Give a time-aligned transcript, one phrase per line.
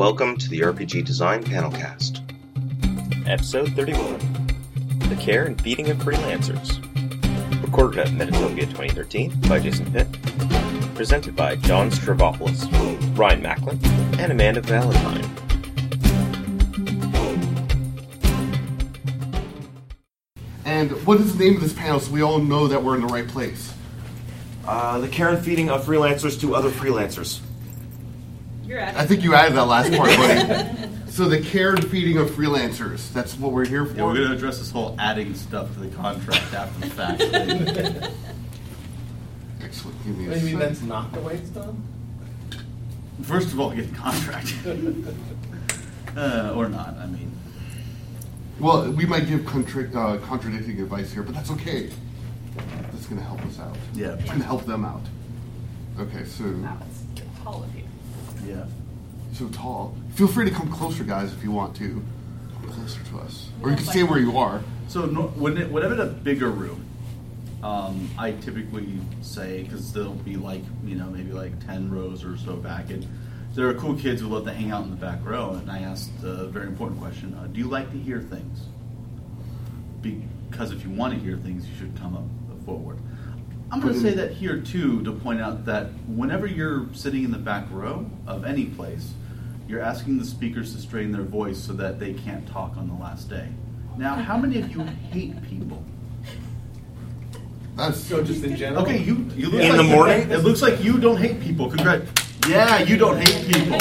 [0.00, 2.22] Welcome to the RPG Design Panelcast.
[3.28, 4.18] Episode 31
[5.10, 6.80] The Care and Feeding of Freelancers.
[7.62, 10.10] Recorded at Metatopia 2013 by Jason Pitt.
[10.94, 13.78] Presented by John Stavropoulos, Ryan Macklin,
[14.18, 15.22] and Amanda Valentine.
[20.64, 23.02] And what is the name of this panel so we all know that we're in
[23.02, 23.74] the right place?
[24.66, 27.42] Uh, the care and feeding of freelancers to other freelancers.
[28.80, 31.10] You're I think you added that last part, buddy.
[31.10, 33.12] so the care and feeding of freelancers.
[33.12, 33.94] That's what we're here for.
[33.96, 37.18] Yeah, we're going to address this whole adding stuff to the contract after the fact.
[37.22, 38.12] thing.
[39.62, 40.04] Excellent.
[40.04, 40.68] Give me a I mean, sec.
[40.68, 41.82] that's not the way it's done?
[43.22, 44.54] First of all, get the contract.
[46.16, 47.30] uh, or not, I mean.
[48.58, 51.90] Well, we might give contra- uh, contradicting advice here, but that's okay.
[52.92, 53.76] That's going to help us out.
[53.94, 54.14] Yeah.
[54.14, 55.02] It's going to help them out.
[55.98, 56.78] Okay, so Wow,
[57.14, 57.84] it's all of you.
[58.46, 58.64] Yeah.
[59.32, 59.96] so tall.
[60.14, 62.02] Feel free to come closer, guys, if you want to.
[62.54, 64.62] Come closer to us, or you can stay where you are.
[64.88, 66.84] So no, when it, whenever in a bigger room,
[67.62, 72.36] um, I typically say because there'll be like you know maybe like ten rows or
[72.36, 73.06] so back, and
[73.54, 75.50] there are cool kids who love to hang out in the back row.
[75.52, 78.60] And I asked a very important question: uh, Do you like to hear things?
[80.02, 82.24] Because if you want to hear things, you should come up
[82.64, 82.98] forward.
[83.72, 87.30] I'm going to say that here too to point out that whenever you're sitting in
[87.30, 89.12] the back row of any place,
[89.68, 92.94] you're asking the speakers to strain their voice so that they can't talk on the
[92.94, 93.48] last day.
[93.96, 95.84] Now, how many of you hate people?
[97.76, 98.82] That's So just in general?
[98.82, 100.30] Okay, you you look In like the morning?
[100.30, 101.70] It looks like you don't hate people.
[101.70, 102.10] Congrats.
[102.48, 103.78] Yeah, you don't hate people.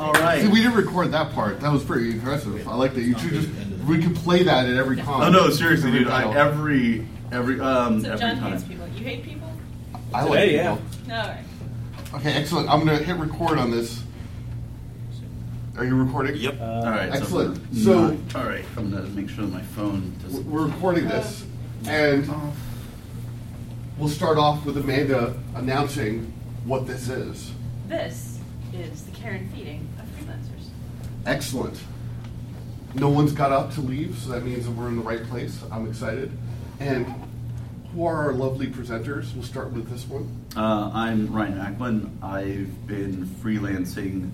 [0.00, 0.40] All right.
[0.42, 1.60] See, we didn't record that part.
[1.60, 2.66] That was pretty impressive.
[2.66, 3.02] I like that.
[3.02, 3.48] You should just
[3.86, 5.22] we could play that at every con.
[5.22, 6.08] Oh no, seriously, dude.
[6.08, 8.52] I, every every um So every John time.
[9.04, 9.48] Hates people.
[9.48, 10.14] You hate people?
[10.14, 10.78] I like Today, people.
[11.08, 11.20] No.
[11.20, 11.44] all right.
[12.14, 12.68] Okay, excellent.
[12.68, 14.02] I'm gonna hit record on this.
[15.76, 16.36] Are you recording?
[16.36, 16.60] Yep.
[16.60, 17.12] Uh, all right.
[17.12, 17.56] Excellent.
[17.74, 20.46] So, So- not- all right, I'm gonna make sure that my phone doesn't.
[20.48, 21.44] We're recording this,
[21.86, 22.28] and
[23.98, 26.32] we'll start off with Amanda announcing
[26.64, 27.50] what this is.
[27.88, 28.38] This
[28.72, 30.68] is the care and feeding of freelancers.
[31.26, 31.78] Excellent.
[32.94, 35.58] No one's got up to leave, so that means that we're in the right place.
[35.72, 36.30] I'm excited.
[36.78, 37.06] And
[37.94, 39.32] who are our lovely presenters?
[39.34, 40.28] We'll start with this one.
[40.56, 42.18] Uh, I'm Ryan Macklin.
[42.22, 44.30] I've been freelancing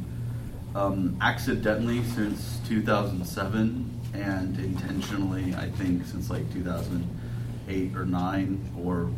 [0.74, 9.10] um, accidentally since 2007 and intentionally, I think, since like 2008 or 9 or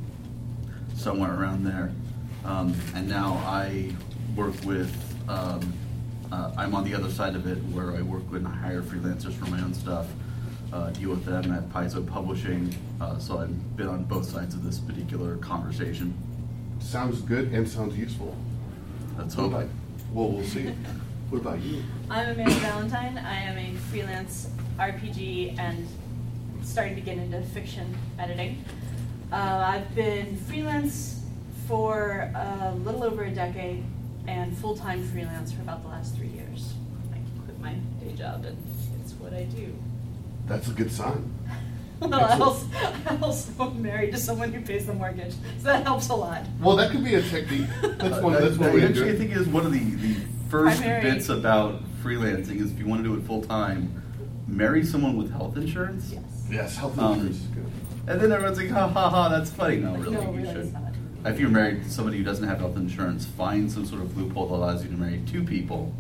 [0.97, 1.93] somewhere around there.
[2.45, 3.93] Um, and now I
[4.35, 4.93] work with,
[5.29, 5.73] um,
[6.33, 9.35] uh, I'm on the other side of it where I work with and hire freelancers
[9.35, 10.09] for my own stuff,
[10.73, 12.75] uh, deal with them at Paizo Publishing.
[13.01, 16.15] Uh, so I've been on both sides of this particular conversation.
[16.81, 18.37] Sounds good and sounds useful.
[19.19, 19.53] Let's hope.
[19.53, 19.69] about-
[20.13, 20.73] Well, we'll see.
[21.31, 21.83] What about you?
[22.11, 23.17] I'm Amanda Valentine.
[23.17, 25.89] I am a freelance RPG and
[26.63, 28.63] starting to get into fiction editing.
[29.33, 31.23] Uh, I've been freelance
[31.67, 33.83] for a little over a decade
[34.27, 36.75] and full time freelance for about the last three years.
[37.15, 37.17] I
[37.47, 38.59] quit my day job and
[39.03, 39.75] it's what I do.
[40.47, 41.33] That's a good sign.
[42.03, 42.67] Well, I also,
[43.07, 46.43] I also am married to someone who pays the mortgage, so that helps a lot.
[46.61, 47.69] Well, that could be a technique.
[47.81, 48.35] That's one.
[48.35, 49.19] Uh, That's one that way to do actually, I it.
[49.19, 50.15] think is one of the, the
[50.51, 51.01] first Primary.
[51.01, 54.03] bits about freelancing is if you want to do it full time,
[54.49, 56.11] marry someone with health insurance.
[56.13, 56.23] Yes.
[56.51, 57.67] Yes, health Um, insurance is good.
[58.09, 59.77] And then everyone's like, ha ha ha, that's funny.
[59.77, 60.73] No, really, No, you really, should.
[60.73, 60.82] not.
[61.25, 64.49] If you're married to somebody who doesn't have health insurance, find some sort of loophole
[64.49, 65.95] that allows you to marry two people,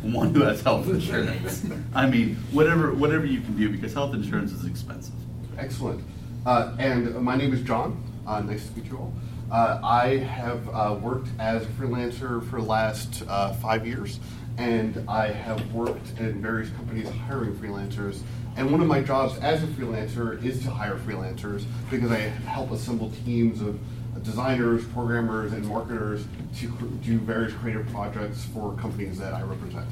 [0.00, 1.66] one who has health insurance.
[1.94, 5.14] I mean, whatever whatever you can do because health insurance is expensive.
[5.58, 6.02] Excellent.
[6.46, 8.02] Uh, and my name is John.
[8.26, 9.12] Uh, nice to meet you all.
[9.50, 14.20] Uh, I have uh, worked as a freelancer for the last uh, five years,
[14.56, 18.22] and I have worked in various companies hiring freelancers.
[18.56, 22.70] And one of my jobs as a freelancer is to hire freelancers because I help
[22.70, 23.78] assemble teams of
[24.22, 26.24] designers, programmers, and marketers
[26.58, 29.86] to cr- do various creative projects for companies that I represent.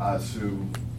[0.00, 0.40] Uh, so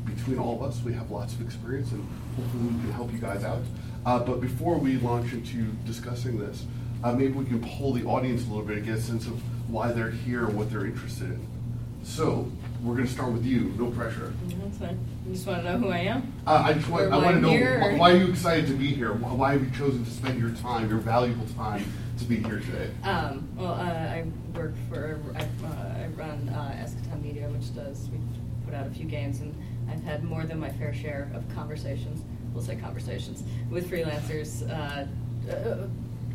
[0.05, 3.19] between all of us, we have lots of experience, and hopefully we can help you
[3.19, 3.61] guys out.
[4.05, 6.65] Uh, but before we launch into discussing this,
[7.03, 9.41] uh, maybe we can poll the audience a little bit and get a sense of
[9.69, 11.47] why they're here and what they're interested in.
[12.03, 12.49] So
[12.83, 13.73] we're going to start with you.
[13.77, 14.33] No pressure.
[14.47, 14.99] That's fine.
[15.25, 16.33] You just want to know who I am?
[16.47, 18.73] Uh, I just want, Or I want to know why, why are you excited to
[18.73, 19.13] be here?
[19.13, 21.85] Why, why have you chosen to spend your time, your valuable time,
[22.19, 22.89] to be here today?
[23.03, 28.09] Um, well, uh, I work for, I, uh, I run uh, Eschaton Media, which does,
[28.11, 28.19] we
[28.65, 29.55] put out a few games, and
[29.89, 32.21] I've had more than my fair share of conversations,
[32.53, 34.69] we'll say conversations, with freelancers.
[34.69, 35.05] Uh,
[35.49, 35.87] uh,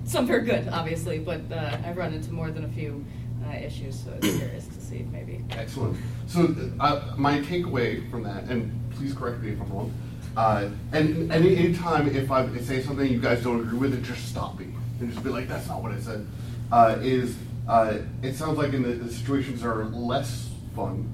[0.06, 3.04] some very good, obviously, but uh, I've run into more than a few
[3.46, 4.02] uh, issues.
[4.04, 5.44] So it's curious to see maybe.
[5.50, 5.96] Excellent.
[6.26, 9.92] So uh, my takeaway from that, and please correct me if I'm wrong,
[10.37, 14.28] uh, and any time if I say something you guys don't agree with it, just
[14.28, 14.66] stop me
[15.00, 16.26] and just be like, "That's not what I said."
[16.73, 17.37] Uh, is
[17.69, 21.12] uh, it sounds like in the, the situations are less fun,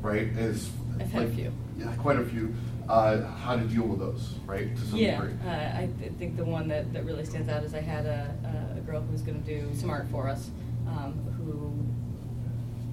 [0.00, 0.22] right?
[0.22, 0.70] Is
[1.00, 1.52] I've had a few.
[1.78, 2.54] Yeah, quite a few.
[2.88, 4.74] Uh, how to deal with those, right?
[4.74, 5.34] To some Yeah, degree.
[5.46, 8.74] uh, I th- think the one that, that really stands out is I had a,
[8.78, 10.48] a girl who was going to do some art for us,
[10.86, 11.70] um, who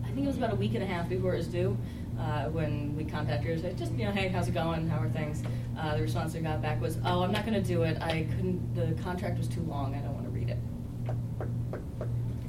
[0.05, 1.77] I think it was about a week and a half before it was due.
[2.19, 4.87] Uh, when we contacted her, and said, just you know, hey, how's it going?
[4.87, 5.43] How are things?
[5.77, 7.97] Uh, the response we got back was, oh, I'm not going to do it.
[8.01, 8.75] I couldn't.
[8.75, 9.95] The contract was too long.
[9.95, 10.57] I don't want to read it.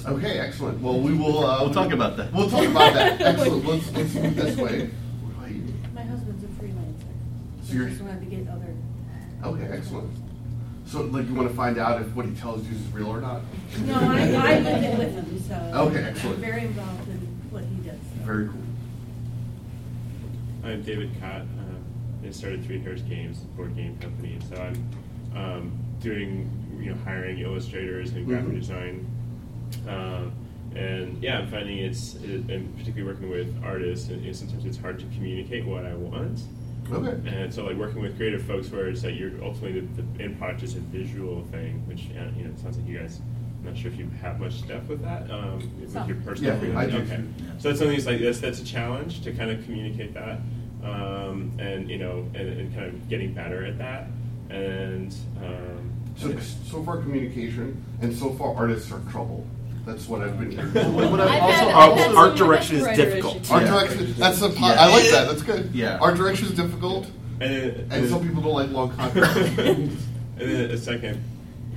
[0.07, 0.81] Okay, excellent.
[0.81, 1.45] Well, we will.
[1.45, 2.33] Uh, We'll talk about that.
[2.33, 3.21] We'll talk about that.
[3.21, 3.65] Excellent.
[3.67, 4.87] Let's let's move this way.
[5.23, 5.75] What about you?
[5.95, 7.01] My husband's a freelancer.
[7.63, 8.75] So So you're- just wanted to get other.
[9.45, 10.11] Okay, excellent.
[10.87, 13.21] So, like, you want to find out if what he tells you is real or
[13.21, 13.43] not?
[13.81, 15.55] No, I, I lived it with him, so.
[15.89, 16.37] Okay, excellent.
[16.37, 17.17] I'm very involved in
[17.51, 17.99] what he does.
[17.99, 18.25] so.
[18.25, 18.63] Very cool.
[20.63, 21.41] I'm David Cott.
[21.43, 24.39] Uh, I started Three Hairs Games, a board game company.
[24.49, 24.89] So I'm
[25.37, 26.49] um, doing,
[26.81, 28.61] you know, hiring illustrators and graphic Mhm.
[28.61, 29.07] design.
[29.87, 30.33] Um,
[30.75, 34.77] and yeah, I'm finding it's, it, and particularly working with artists, and, and sometimes it's
[34.77, 36.41] hard to communicate what I want.
[36.93, 37.17] Okay.
[37.29, 40.39] And so, like working with creative folks, where it's like you're ultimately the, the end
[40.39, 43.21] product is a visual thing, which uh, you know it sounds like you guys.
[43.61, 46.53] I'm not sure if you have much stuff with that um, with your personal.
[46.55, 47.03] Yeah, freelance- I do.
[47.03, 47.25] Okay,
[47.59, 50.39] so that's something that's like that's that's a challenge to kind of communicate that,
[50.85, 54.07] um, and you know, and, and kind of getting better at that,
[54.51, 55.13] and
[55.43, 59.45] um, So, so far communication, and so far artists are in trouble.
[59.87, 60.73] That's what I've been hearing.
[60.95, 63.37] What I've I had- also, I've art, had art some direction is writer difficult.
[63.37, 63.51] issues.
[63.53, 64.73] Art direction, that's a, po- Yeah.
[64.81, 65.71] I like that, that's good.
[65.73, 65.99] Yeah.
[66.01, 67.07] Art direction is difficult,
[67.41, 69.39] and, then- and some people don't like long contracts.
[69.59, 69.97] and
[70.37, 71.23] then a second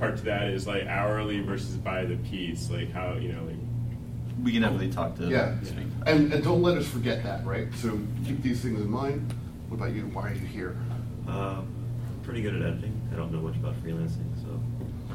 [0.00, 3.54] part to that is like hourly versus by the piece, like how you know, like
[4.42, 5.28] We can definitely talk to.
[5.28, 5.86] Yeah, speak.
[6.06, 7.68] and, and don't let us forget that, right?
[7.76, 7.96] So
[8.26, 9.32] keep these things in mind.
[9.68, 10.02] What about you?
[10.12, 10.76] Why are you here?
[11.28, 11.60] Uh,
[12.24, 13.00] pretty good at editing.
[13.12, 14.60] I don't know much about freelancing, so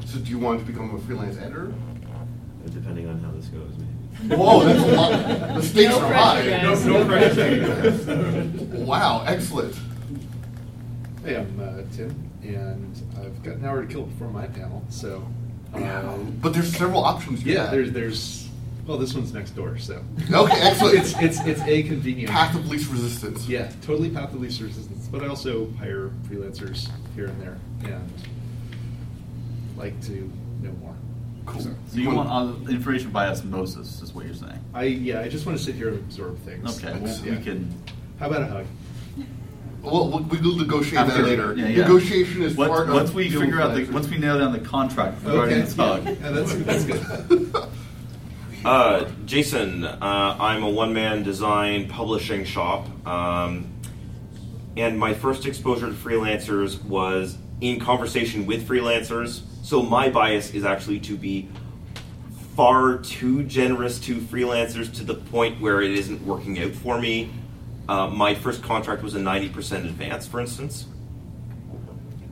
[0.06, 1.74] So do you want to become a freelance editor?
[2.66, 4.34] Uh, depending on how this goes, maybe.
[4.34, 5.10] Whoa, that's a lot.
[5.56, 6.62] The stakes No are pressure, high.
[6.64, 6.86] guys.
[6.86, 8.84] No- no pressure.
[8.84, 9.74] wow, excellent.
[11.24, 14.84] Hey, I'm uh, Tim, and I've got an hour to kill before my panel.
[14.90, 15.26] So,
[15.74, 17.44] uh, But there's several options.
[17.44, 17.70] you yeah, have.
[17.72, 18.48] there's there's
[18.86, 20.02] well, this one's next door, so
[20.32, 20.94] Okay, excellent.
[20.98, 23.46] it's it's it's a convenient path of least resistance.
[23.48, 25.08] Yeah, totally path of least resistance.
[25.08, 28.10] But I also hire freelancers here and there, and
[29.76, 30.32] like to
[30.62, 30.95] know more.
[31.46, 31.60] Cool.
[31.62, 34.58] So, So you want uh, information by osmosis, is what you're saying?
[34.74, 36.76] I yeah, I just want to sit here and absorb things.
[36.78, 37.72] Okay, That's- well, we can.
[38.18, 38.66] How about a hug?
[39.82, 41.54] Well, we- we'll negotiate After- that later.
[41.54, 41.82] yeah, yeah.
[41.82, 42.94] Negotiation is Once- part of.
[42.94, 45.76] Once we deal figure out the, once we nail down the contract regarding Okay, this
[45.76, 46.04] hug.
[46.04, 47.54] yeah, yeah, that's that's good.
[48.64, 52.88] Uh, Jason, uh, I'm a one man design publishing shop.
[53.06, 53.68] Um,
[54.76, 59.42] and my first exposure to freelancers was in conversation with freelancers.
[59.66, 61.48] So my bias is actually to be
[62.54, 67.32] far too generous to freelancers to the point where it isn't working out for me.
[67.88, 70.86] Uh, my first contract was a 90% advance, for instance.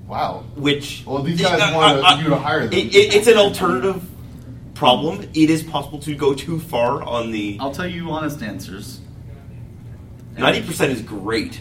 [0.07, 0.45] Wow.
[0.55, 2.73] Which Well, these guys Uh, want uh, you to hire them.
[2.73, 4.09] It, it, it's an alternative
[4.75, 5.23] problem.
[5.35, 9.01] It is possible to go too far on the I'll tell you honest answers.
[10.39, 11.59] ninety percent is great.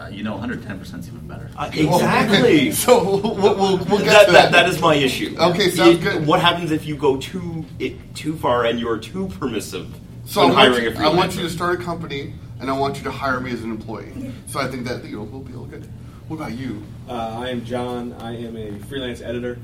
[0.00, 1.50] Uh, you know, 110 percent is even better.
[1.56, 2.72] Uh, exactly.
[2.84, 5.36] so we'll, we'll, we'll get that, to that, that is my issue.
[5.38, 6.26] Okay, sounds It- good.
[6.26, 10.44] What happens if you go too it, too far and you're too permissive So I
[10.44, 11.04] when want, hiring you, a freelancer?
[11.04, 13.62] I want you to start a company, and I want you to hire me as
[13.62, 14.32] an employee.
[14.46, 15.86] So I think that you know will be all good.
[16.28, 16.82] What about you?
[17.06, 18.14] Uh, I am John.
[18.20, 19.58] I am a freelance editor,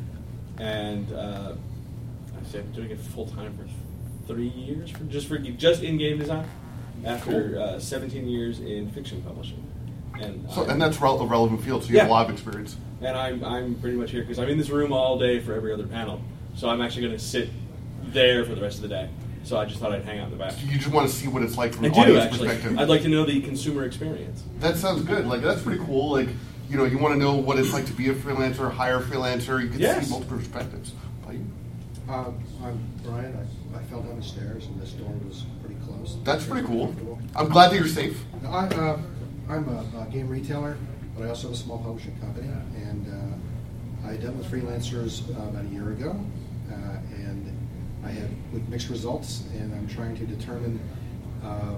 [0.58, 1.54] and uh,
[2.36, 3.66] I've been doing it full time for
[4.26, 6.46] three years, for, just for just in game design.
[7.04, 9.62] After uh, 17 years in fiction publishing,
[10.20, 12.14] and So, I'm- and that's rel- a relevant field, so you have a Yeah.
[12.14, 12.76] lot of experience.
[13.02, 15.72] and I'm I'm pretty much here because I'm in this room all day for every
[15.72, 16.20] other panel.
[16.56, 17.50] So I'm actually going to sit
[18.12, 19.08] there for the rest of the day.
[19.44, 20.54] So I just thought I'd hang out in the back.
[20.66, 22.48] You just want to see what it's like from I an do audience actually.
[22.48, 22.78] perspective.
[22.78, 24.42] I'd like to know the consumer experience.
[24.60, 25.26] That sounds good.
[25.26, 26.10] Like that's pretty cool.
[26.12, 26.28] Like
[26.70, 29.02] you know, you want to know what it's like to be a freelancer, hire a
[29.02, 29.62] freelancer.
[29.62, 30.06] You can Yes.
[30.06, 30.92] see multiple perspectives.
[31.24, 31.44] How you?
[32.08, 32.24] Uh,
[32.64, 33.36] I'm Brian.
[33.74, 36.16] I, I fell down the stairs, and this door was pretty close.
[36.24, 36.92] That's pretty cool.
[37.36, 38.24] I'm glad that you're safe.
[38.48, 38.98] I, uh,
[39.48, 40.76] I'm a, a game retailer,
[41.16, 43.06] but I also have a small publishing company, and
[44.04, 46.18] uh, I dealt with freelancers uh, about a year ago,
[46.70, 46.74] uh,
[47.14, 47.52] and
[48.04, 50.80] I had with mixed results, and I'm trying to determine
[51.44, 51.76] uh,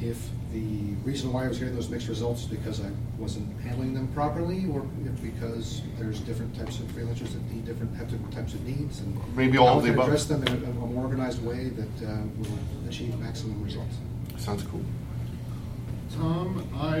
[0.00, 3.92] if the reason why I was getting those mixed results is because I wasn't handling
[3.92, 8.30] them properly, or if because there's different types of freelancers that need different types of,
[8.30, 11.44] types of needs, and Maybe all of the address them in a, a more organized
[11.44, 12.58] way that uh, will
[12.88, 13.96] achieve maximum results.
[14.36, 14.84] Sounds cool.
[16.18, 16.96] Tom, I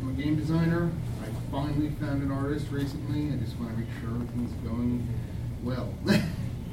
[0.00, 0.90] am a game designer.
[1.22, 3.30] I finally found an artist recently.
[3.30, 5.06] I just want to make sure everything's going
[5.62, 5.92] well.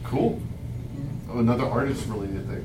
[0.03, 0.41] Cool.
[1.29, 2.63] Oh, another artist related thing.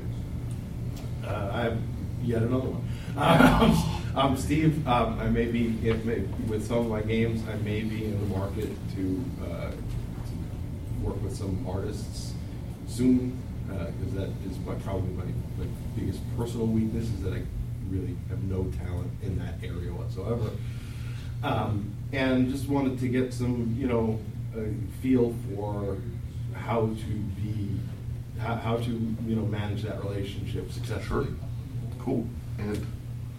[1.25, 1.77] Uh, I have
[2.23, 2.87] yet another one.
[3.17, 4.87] Um, I'm Steve.
[4.87, 7.43] Um, I may be it may, with some of my games.
[7.49, 12.31] I may be in the market to, uh, to work with some artists
[12.87, 15.25] soon because that is my probably my,
[15.57, 17.41] my biggest personal weakness is that I
[17.89, 20.49] really have no talent in that area whatsoever.
[21.43, 24.19] Um, and just wanted to get some you know
[24.55, 24.71] a
[25.01, 25.97] feel for
[26.53, 27.79] how to be
[28.39, 31.27] how, how to you know manage that relationship successfully.
[31.99, 32.27] Cool.
[32.59, 32.85] And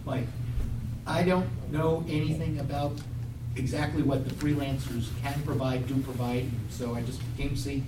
[0.05, 0.27] Mike,
[1.07, 2.93] I don't know anything about
[3.55, 7.83] exactly what the freelancers can provide, do provide, so I just came to see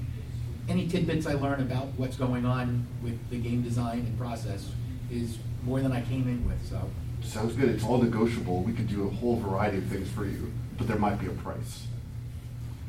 [0.70, 4.70] any tidbits I learn about what's going on with the game design and process
[5.12, 5.38] is
[5.68, 6.90] more than I came in with, so.
[7.22, 7.70] sounds good.
[7.70, 8.64] It's all negotiable.
[8.64, 11.32] We could do a whole variety of things for you, but there might be a
[11.32, 11.86] price.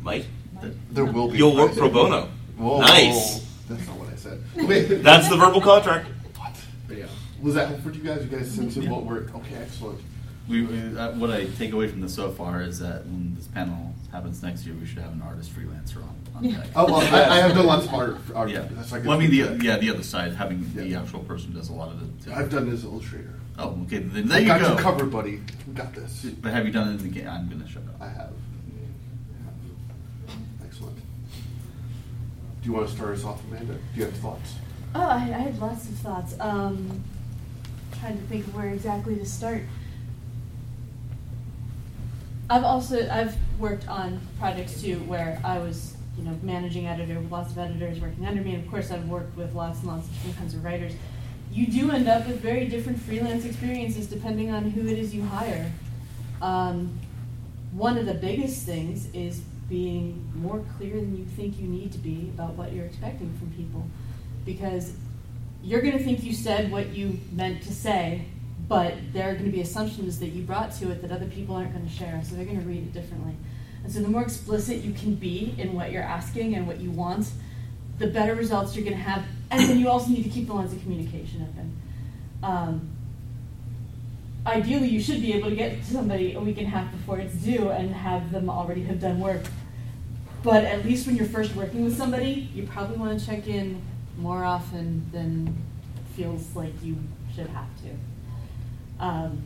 [0.02, 0.26] Mike?
[0.92, 1.34] There will be.
[1.34, 1.78] a You'll work price.
[1.78, 2.28] pro bono.
[2.56, 3.44] Whoa, Nice.
[3.68, 4.40] That's not what I said.
[4.56, 4.84] Wait.
[5.02, 6.06] That's the verbal contract.
[6.36, 6.54] What?
[6.88, 7.06] Yeah.
[7.42, 8.24] Was that helpful for you guys?
[8.24, 9.56] You guys sense of what we're okay?
[9.60, 10.00] Excellent.
[10.48, 13.46] We, we- uh, what I take away from this so far is that when this
[13.48, 16.14] panel happens next year, we should have an artist freelancer on.
[16.34, 16.58] on Yeah.
[16.58, 16.66] deck.
[16.76, 18.50] Oh, well, I- I have done lots of art- art.
[18.50, 18.66] Yeah.
[18.70, 21.68] That's like well, I mean, the yeah, the other side, having the actual person does
[21.68, 22.24] a lot of it.
[22.24, 22.32] Too.
[22.32, 23.34] I've done this illustrator.
[23.58, 23.98] Oh, okay.
[23.98, 24.72] Then there I you got go.
[24.72, 25.42] you covered, buddy.
[25.66, 26.24] We got this.
[26.40, 27.28] But have you done it in the game?
[27.28, 28.00] I'm gonna shut up.
[28.00, 28.32] I have.
[30.64, 30.96] Excellent.
[30.96, 31.02] Do
[32.62, 33.74] you want to start us off, Amanda?
[33.74, 34.54] Do you have thoughts?
[34.94, 36.34] Oh, I, I had lots of thoughts.
[36.40, 37.02] Um,
[37.98, 39.62] trying to think of where exactly to start.
[42.50, 47.30] I've also I've worked on projects too where I was you know managing editor with
[47.30, 50.06] lots of editors working under me, and of course I've worked with lots and lots
[50.06, 50.92] of different kinds of writers.
[51.50, 55.22] You do end up with very different freelance experiences depending on who it is you
[55.24, 55.70] hire.
[56.40, 56.98] Um,
[57.72, 61.98] one of the biggest things is being more clear than you think you need to
[61.98, 63.86] be about what you're expecting from people,
[64.46, 64.92] because
[65.62, 68.24] you're going to think you said what you meant to say,
[68.68, 71.56] but there are going to be assumptions that you brought to it that other people
[71.56, 73.34] aren't going to share, so they're going to read it differently.
[73.82, 76.90] And so the more explicit you can be in what you're asking and what you
[76.90, 77.30] want,
[77.98, 79.24] the better results you're going to have.
[79.50, 81.76] And then you also need to keep the lines of communication open.
[82.42, 82.90] Um,
[84.46, 87.18] ideally, you should be able to get to somebody a week and a half before
[87.18, 89.42] it's due and have them already have done work.
[90.42, 93.80] But at least when you're first working with somebody, you probably want to check in
[94.18, 95.56] more often than
[96.14, 96.96] feels like you
[97.34, 97.88] should have to.
[99.00, 99.42] Um,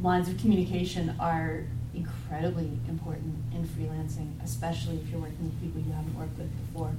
[0.00, 5.92] lines of communication are incredibly important in freelancing, especially if you're working with people you
[5.92, 6.92] haven't worked with before.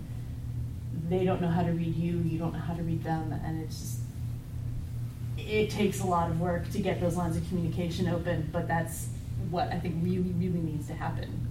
[1.10, 3.62] They don't know how to read you, you don't know how to read them, and
[3.64, 4.00] it's just,
[5.38, 9.08] it takes a lot of work to get those lines of communication open, but that's
[9.50, 11.48] what I think really, really needs to happen.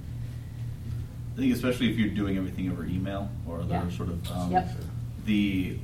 [1.34, 3.90] I think especially if you're doing everything over email or other Yeah.
[3.90, 4.70] sort of um, Yep.
[5.24, 5.78] the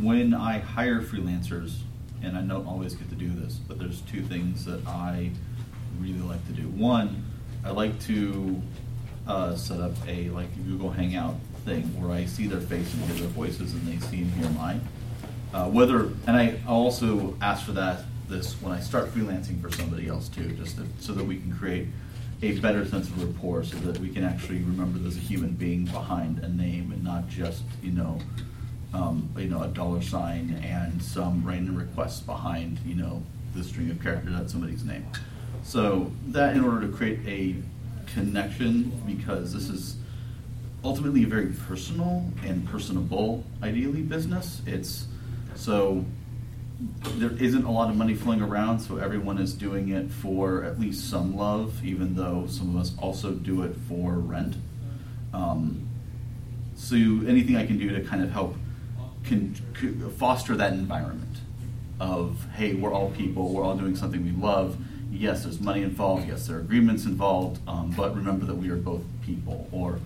[0.00, 1.78] when I hire freelancers,
[2.22, 5.30] and I don't always get to do this, but there's two things that I
[5.98, 6.68] really like to do.
[6.68, 7.24] One,
[7.64, 8.60] I like to
[9.26, 13.16] uh, set up a like Google Hangout thing where I see their face and hear
[13.16, 14.80] their voices, and they see and hear mine.
[15.52, 20.08] Uh, whether and I also ask for that this when I start freelancing for somebody
[20.08, 21.88] else too, just to, so that we can create
[22.42, 25.84] a better sense of rapport, so that we can actually remember there's a human being
[25.86, 28.18] behind a name and not just you know
[28.92, 33.22] um, you know a dollar sign and some random requests behind you know
[33.54, 35.06] the string of characters at somebody's name.
[35.62, 37.56] So that in order to create a
[38.12, 39.96] connection, because this is
[40.84, 44.62] ultimately a very personal and personable, ideally, business.
[44.66, 45.06] It's
[45.54, 46.04] so
[47.16, 50.80] there isn't a lot of money flowing around, so everyone is doing it for at
[50.80, 54.56] least some love, even though some of us also do it for rent.
[55.34, 55.86] Um,
[56.74, 58.56] so anything I can do to kind of help
[59.24, 61.38] can, can foster that environment
[62.00, 64.76] of hey, we're all people, we're all doing something we love.
[65.12, 66.28] Yes, there's money involved.
[66.28, 67.60] Yes, there are agreements involved.
[67.68, 69.68] Um, but remember that we are both people.
[69.72, 69.98] Or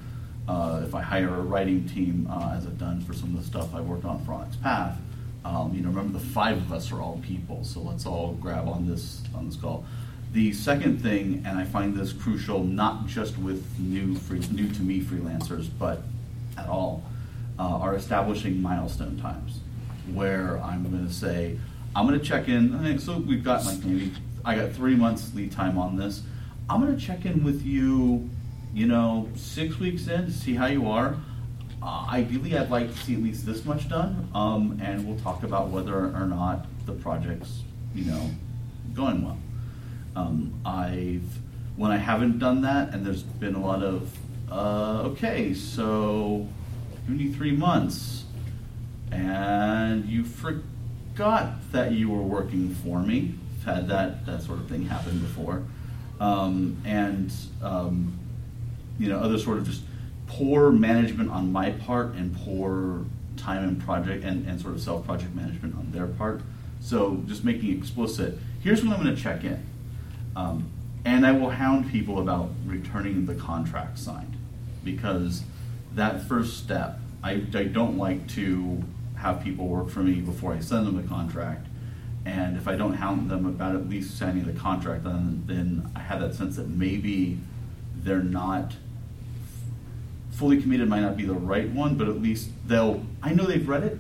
[0.49, 3.47] uh, if I hire a writing team, uh, as I've done for some of the
[3.47, 4.99] stuff I've worked on for Onyx Path,
[5.45, 7.65] um, you know, remember the five of us are all people.
[7.65, 9.85] So let's all grab on this on this call.
[10.33, 14.83] The second thing, and I find this crucial, not just with new free, new to
[14.83, 16.03] me freelancers, but
[16.59, 17.05] at all,
[17.59, 19.61] uh, are establishing milestone times,
[20.13, 21.59] where I'm going to say,
[21.97, 22.99] I'm gonna check in.
[22.99, 24.13] So we've got like maybe
[24.45, 26.23] I got three months lead time on this.
[26.69, 28.29] I'm gonna check in with you,
[28.73, 31.17] you know, six weeks in to see how you are.
[31.81, 35.43] Uh, ideally, I'd like to see at least this much done, um, and we'll talk
[35.43, 37.63] about whether or not the project's,
[37.95, 38.31] you know,
[38.95, 39.39] going well.
[40.17, 41.39] Um, I've
[41.77, 44.17] when I haven't done that, and there's been a lot of,
[44.51, 46.49] uh, okay, so
[47.13, 48.25] need three months,
[49.11, 53.35] and you forgot that you were working for me.
[53.59, 55.63] I've had that that sort of thing happen before,
[56.21, 57.33] um, and
[57.63, 58.19] um,
[58.99, 59.83] you know, other sort of just
[60.27, 63.05] poor management on my part and poor
[63.37, 66.41] time and project and, and sort of self project management on their part.
[66.81, 69.65] So just making explicit, here's when I'm going to check in.
[70.37, 70.71] Um,
[71.05, 74.37] and I will hound people about returning the contract signed
[74.83, 75.43] because
[75.95, 78.83] that first step, I, I don't like to
[79.17, 81.67] have people work for me before I send them the contract.
[82.27, 86.01] And if I don't hound them about at least signing the contract, then, then I
[86.01, 87.39] have that sense that maybe
[87.97, 88.75] they're not
[90.31, 93.05] fully committed might not be the right one, but at least they'll.
[93.23, 93.99] I know they've read it.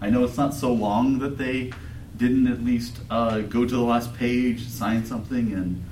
[0.00, 1.72] I know it's not so long that they
[2.16, 5.84] didn't at least uh, go to the last page, sign something, and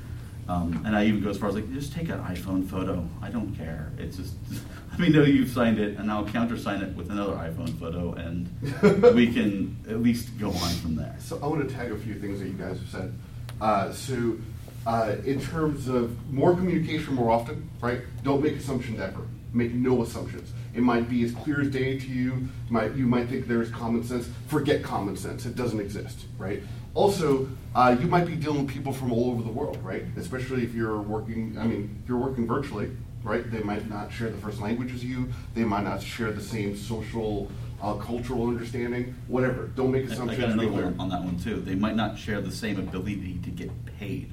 [0.51, 3.07] um, and I even go as far as like just take an iPhone photo.
[3.23, 3.93] I don't care.
[3.99, 4.35] It's just
[4.91, 8.49] let me know you've signed it, and I'll countersign it with another iPhone photo, and
[9.15, 11.15] we can at least go on from there.
[11.21, 13.15] So I want to tag a few things that you guys have said.
[13.61, 14.39] Uh, so,
[14.87, 18.01] uh, in terms of more communication more often, right?
[18.25, 19.21] Don't make assumptions ever.
[19.53, 20.53] Make no assumptions.
[20.75, 22.49] It might be as clear as day to you.
[22.71, 24.29] Might you might think there's common sense.
[24.49, 25.47] Forget common sense.
[25.47, 26.63] It doesn't exist, right?
[26.95, 30.05] Also, uh, you might be dealing with people from all over the world, right?
[30.17, 31.57] Especially if you're working.
[31.59, 32.91] I mean, if you're working virtually,
[33.23, 33.49] right?
[33.51, 35.29] They might not share the first language as you.
[35.55, 39.15] They might not share the same social, uh, cultural understanding.
[39.29, 39.69] Whatever.
[39.77, 40.41] Don't make I- I assumptions.
[40.41, 41.61] got another one on that one too.
[41.61, 44.33] They might not share the same ability to get paid.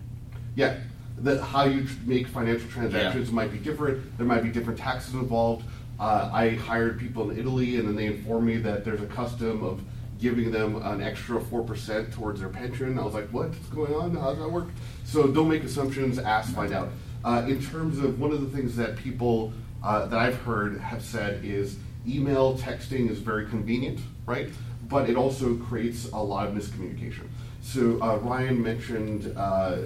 [0.56, 0.78] Yeah,
[1.20, 4.18] the, how you make financial transactions might be different.
[4.18, 5.64] There might be different taxes involved.
[6.00, 9.64] Uh, I hired people in Italy, and then they informed me that there's a custom
[9.64, 9.82] of
[10.20, 12.98] giving them an extra four percent towards their pension.
[13.00, 14.16] I was like, "What's going on?
[14.16, 14.68] How does that work?"
[15.06, 16.20] So don't make assumptions.
[16.20, 16.90] Ask, find out.
[17.24, 19.52] Uh, in terms of one of the things that people
[19.84, 21.78] uh, that I've heard have said is
[22.08, 24.50] email texting is very convenient, right?
[24.88, 27.28] But it also creates a lot of miscommunication.
[27.62, 29.80] So uh, Ryan mentioned uh,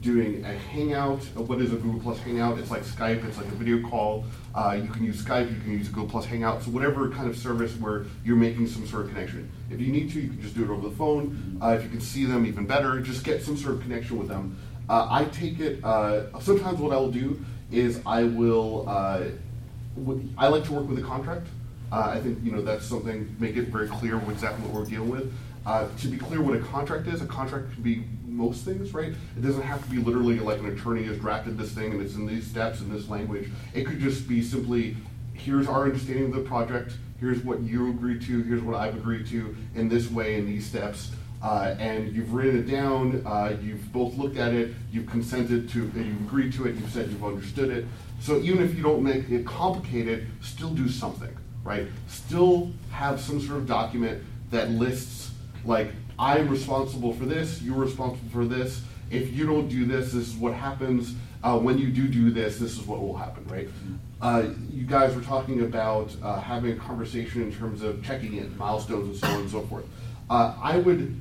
[0.00, 1.20] doing a Hangout.
[1.36, 2.58] Uh, What is a Google Plus Hangout?
[2.58, 3.26] It's like Skype.
[3.26, 4.24] It's like a video call.
[4.54, 5.50] Uh, you can use Skype.
[5.52, 6.62] You can use Google Plus Hangout.
[6.62, 9.50] So whatever kind of service where you're making some sort of connection.
[9.70, 11.58] If you need to, you can just do it over the phone.
[11.62, 13.00] Uh, if you can see them, even better.
[13.00, 14.56] Just get some sort of connection with them.
[14.88, 15.82] Uh, I take it.
[15.84, 18.88] Uh, sometimes what I will do is I will.
[18.88, 19.24] Uh,
[19.96, 21.46] w- I like to work with a contract.
[21.90, 23.34] Uh, I think you know that's something.
[23.40, 25.32] Make it very clear exactly what we're dealing with.
[25.64, 29.08] Uh, to be clear, what a contract is, a contract can be most things, right?
[29.36, 32.14] It doesn't have to be literally like an attorney has drafted this thing and it's
[32.14, 33.48] in these steps in this language.
[33.74, 34.96] It could just be simply,
[35.38, 36.92] here's our understanding of the project.
[37.20, 38.42] Here's what you agreed to.
[38.42, 41.12] Here's what I've agreed to in this way in these steps.
[41.42, 43.22] Uh, and you've written it down.
[43.26, 44.74] Uh, you've both looked at it.
[44.90, 45.82] You've consented to.
[45.82, 46.74] and You've agreed to it.
[46.74, 47.86] You've said you've understood it.
[48.20, 51.86] So even if you don't make it complicated, still do something, right?
[52.08, 55.30] Still have some sort of document that lists
[55.64, 57.60] like I'm responsible for this.
[57.62, 58.80] You're responsible for this.
[59.10, 61.14] If you don't do this, this is what happens.
[61.42, 63.68] Uh, when you do do this, this is what will happen, right?
[64.20, 68.56] Uh, you guys were talking about uh, having a conversation in terms of checking in
[68.56, 69.84] milestones and so on and so forth.
[70.30, 71.20] Uh, I would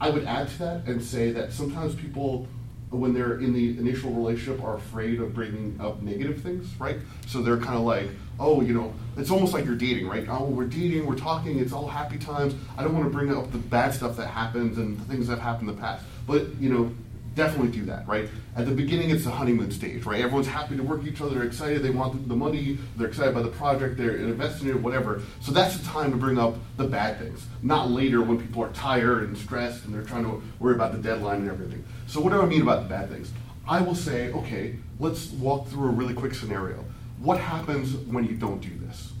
[0.00, 2.46] I would add to that and say that sometimes people,
[2.90, 6.96] when they're in the initial relationship, are afraid of bringing up negative things, right?
[7.26, 10.26] So they're kind of like, oh, you know, it's almost like you're dating, right?
[10.28, 12.54] Oh, we're dating, we're talking, it's all happy times.
[12.78, 15.38] I don't want to bring up the bad stuff that happens and the things that
[15.38, 16.04] happened in the past.
[16.26, 16.94] But, you know,
[17.40, 18.28] definitely do that, right?
[18.54, 20.20] At the beginning, it's the honeymoon stage, right?
[20.20, 23.40] Everyone's happy to work each other, they're excited, they want the money, they're excited by
[23.40, 25.22] the project, they're invested in it, whatever.
[25.40, 28.72] So that's the time to bring up the bad things, not later when people are
[28.72, 31.82] tired and stressed and they're trying to worry about the deadline and everything.
[32.06, 33.32] So what do I mean about the bad things?
[33.66, 36.84] I will say, okay, let's walk through a really quick scenario.
[37.20, 39.12] What happens when you don't do this,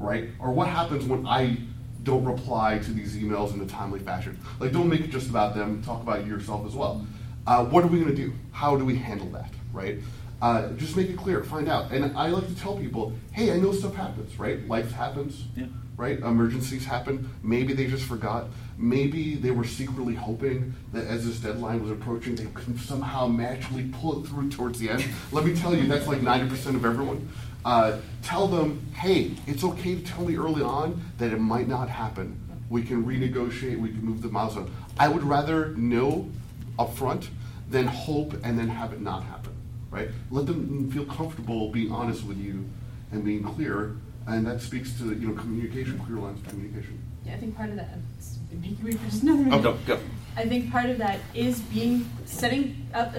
[0.00, 0.30] right?
[0.40, 1.58] Or what happens when I
[2.02, 4.36] don't reply to these emails in a timely fashion?
[4.58, 5.80] Like, don't make it just about them.
[5.84, 7.06] Talk about yourself as well.
[7.46, 8.32] Uh, what are we going to do?
[8.52, 9.98] How do we handle that, right?
[10.40, 11.42] Uh, just make it clear.
[11.44, 11.90] Find out.
[11.92, 14.66] And I like to tell people, hey, I know stuff happens, right?
[14.68, 15.66] Life happens, Yeah.
[15.96, 16.18] right?
[16.20, 17.28] Emergencies happen.
[17.42, 18.46] Maybe they just forgot.
[18.76, 23.88] Maybe they were secretly hoping that as this deadline was approaching, they could somehow magically
[24.00, 25.04] pull it through towards the end.
[25.30, 27.28] Let me tell you, that's like 90% of everyone.
[27.64, 31.88] Uh, tell them, hey, it's okay to tell me early on that it might not
[31.88, 33.78] happen We can renegotiate.
[33.78, 34.70] We can move the milestone.
[34.98, 36.30] I would rather know
[36.86, 37.28] upfront
[37.68, 39.52] than hope and then have it not happen.
[39.90, 40.08] Right?
[40.30, 42.64] Let them feel comfortable being honest with you
[43.10, 46.98] and being clear, and that speaks to you know communication, clear lines of communication.
[47.24, 47.98] Yeah, I think part of that.
[48.60, 49.58] Be for just another minute.
[49.58, 50.00] Oh, go, go.
[50.36, 53.14] I think part of that is being setting up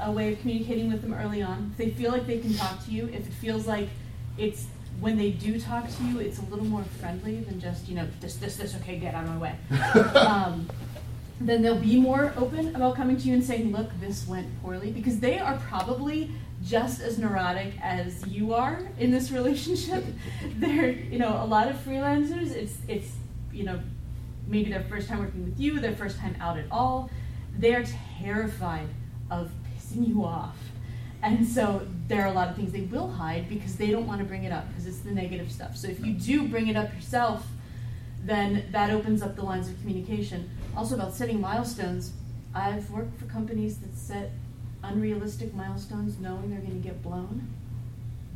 [0.00, 1.70] a way of communicating with them early on.
[1.72, 3.88] If they feel like they can talk to you, if it feels like
[4.36, 4.66] it's
[5.00, 8.06] when they do talk to you, it's a little more friendly than just you know
[8.20, 9.56] this this this okay get out of my way.
[10.14, 10.68] um,
[11.40, 14.90] then they'll be more open about coming to you and saying, look, this went poorly
[14.90, 16.30] because they are probably
[16.64, 20.04] just as neurotic as you are in this relationship.
[20.56, 23.12] They're, you know, a lot of freelancers, it's, it's,
[23.52, 23.80] you know,
[24.46, 27.10] maybe their first time working with you, their first time out at all.
[27.56, 27.84] They're
[28.20, 28.88] terrified
[29.30, 30.56] of pissing you off.
[31.22, 34.20] And so there are a lot of things they will hide because they don't want
[34.20, 35.76] to bring it up because it's the negative stuff.
[35.76, 37.46] So if you do bring it up yourself,
[38.24, 40.48] then that opens up the lines of communication.
[40.76, 42.12] Also, about setting milestones,
[42.54, 44.30] I've worked for companies that set
[44.82, 47.48] unrealistic milestones knowing they're going to get blown.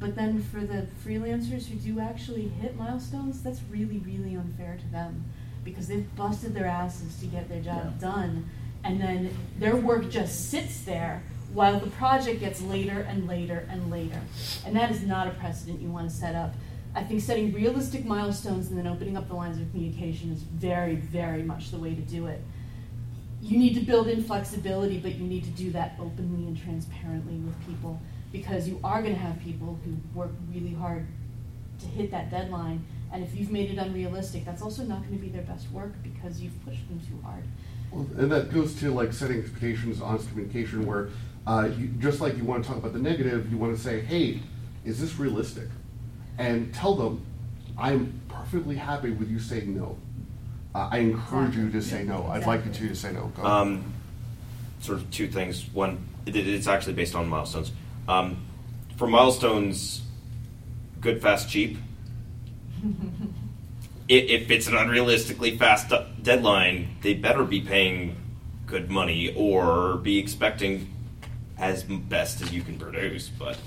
[0.00, 4.86] But then for the freelancers who do actually hit milestones, that's really, really unfair to
[4.90, 5.24] them
[5.64, 8.00] because they've busted their asses to get their job Yeah.
[8.10, 8.50] done.
[8.82, 13.90] And then their work just sits there while the project gets later and later and
[13.90, 14.20] later.
[14.66, 16.54] And that is not a precedent you want to set up.
[16.94, 20.96] I think setting realistic milestones and then opening up the lines of communication is very,
[20.96, 22.42] very much the way to do it.
[23.40, 27.36] You need to build in flexibility, but you need to do that openly and transparently
[27.36, 28.00] with people
[28.30, 31.06] because you are going to have people who work really hard
[31.80, 32.84] to hit that deadline.
[33.12, 35.92] And if you've made it unrealistic, that's also not going to be their best work
[36.02, 37.44] because you've pushed them too hard.
[37.90, 41.08] Well, and that goes to like setting expectations, honest communication, where
[41.46, 44.00] uh, you, just like you want to talk about the negative, you want to say,
[44.00, 44.40] "Hey,
[44.84, 45.68] is this realistic?"
[46.38, 47.20] And tell them,
[47.78, 49.96] "I'm perfectly happy with you saying no.
[50.74, 52.26] Uh, I encourage you to say no.
[52.26, 53.44] I'd like you to, to say no." Go.
[53.44, 53.92] Um,
[54.80, 55.66] sort of two things.
[55.72, 57.72] One, it, it's actually based on milestones.
[58.08, 58.38] Um,
[58.96, 60.02] for milestones,
[61.00, 61.78] good, fast, cheap.
[64.10, 65.92] i- if it's an unrealistically fast
[66.22, 68.16] deadline, they better be paying
[68.66, 70.88] good money or be expecting
[71.58, 73.28] as best as you can produce.
[73.28, 73.58] But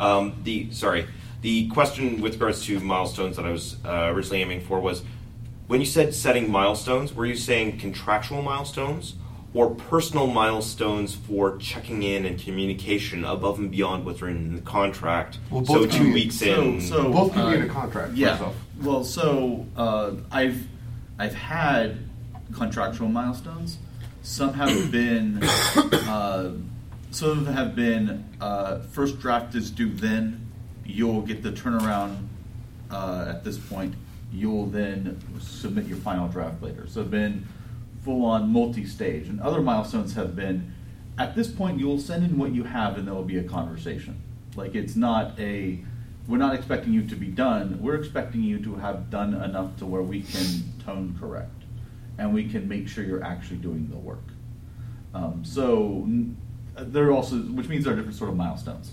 [0.00, 1.06] um, the sorry,
[1.44, 5.02] the question with regards to milestones that I was uh, originally aiming for was
[5.66, 9.14] when you said setting milestones, were you saying contractual milestones?
[9.52, 14.62] Or personal milestones for checking in and communication above and beyond what's written in the
[14.62, 15.38] contract.
[15.48, 16.80] Well, so two be- weeks so, in.
[16.80, 18.30] so Both can be in uh, a contract, Yeah.
[18.30, 18.54] first off.
[18.82, 20.66] Well, so uh, I've
[21.20, 21.98] I've had
[22.52, 23.78] contractual milestones.
[24.22, 26.50] Some have been uh,
[27.12, 30.43] some have been uh, first draft is due then.
[30.84, 32.26] You'll get the turnaround
[32.90, 33.94] uh, at this point.
[34.32, 36.86] You'll then submit your final draft later.
[36.86, 37.46] So, been
[38.04, 39.28] full on multi stage.
[39.28, 40.72] And other milestones have been
[41.16, 44.20] at this point, you'll send in what you have and there will be a conversation.
[44.56, 45.78] Like, it's not a,
[46.26, 47.80] we're not expecting you to be done.
[47.80, 50.44] We're expecting you to have done enough to where we can
[50.84, 51.50] tone correct
[52.18, 54.24] and we can make sure you're actually doing the work.
[55.14, 56.08] Um, so,
[56.76, 58.92] there are also, which means there are different sort of milestones.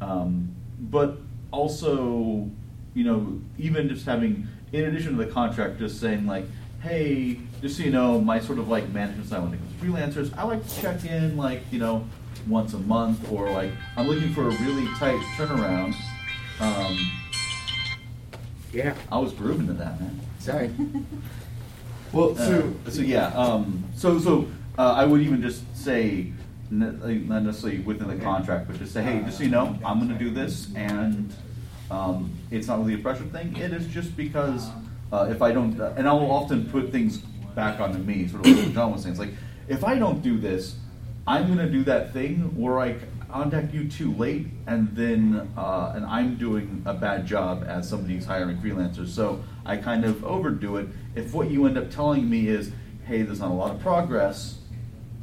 [0.00, 1.18] Um, but
[1.50, 2.48] also,
[2.94, 6.44] you know, even just having, in addition to the contract, just saying like,
[6.82, 9.86] hey, just so you know, my sort of like management style when it comes to
[9.86, 12.06] freelancers, I like to check in like, you know,
[12.46, 15.94] once a month or like I'm looking for a really tight turnaround.
[16.60, 16.96] Um,
[18.72, 18.94] Yeah.
[19.10, 20.20] I was grooving to that, man.
[20.38, 20.70] Sorry.
[22.12, 26.32] Well, Uh, so so yeah, um, so so uh, I would even just say, n-
[26.32, 26.36] like,
[26.70, 30.12] not necessarily within the contract, but just say, hey, just so you know, I'm going
[30.12, 31.32] to do this, and
[31.90, 33.56] um, it's not really a pressure thing.
[33.56, 34.68] It is just because
[35.12, 37.18] uh, if I don't, uh, and I will often put things
[37.54, 39.12] back onto me, sort of like what John was saying.
[39.12, 39.34] It's like
[39.68, 40.76] if I don't do this,
[41.26, 42.96] I'm going to do that thing where I
[43.30, 48.14] contact you too late, and then uh, and I'm doing a bad job as somebody
[48.14, 49.08] who's hiring freelancers.
[49.08, 50.88] So I kind of overdo it.
[51.14, 52.72] If what you end up telling me is,
[53.06, 54.57] "Hey, there's not a lot of progress,"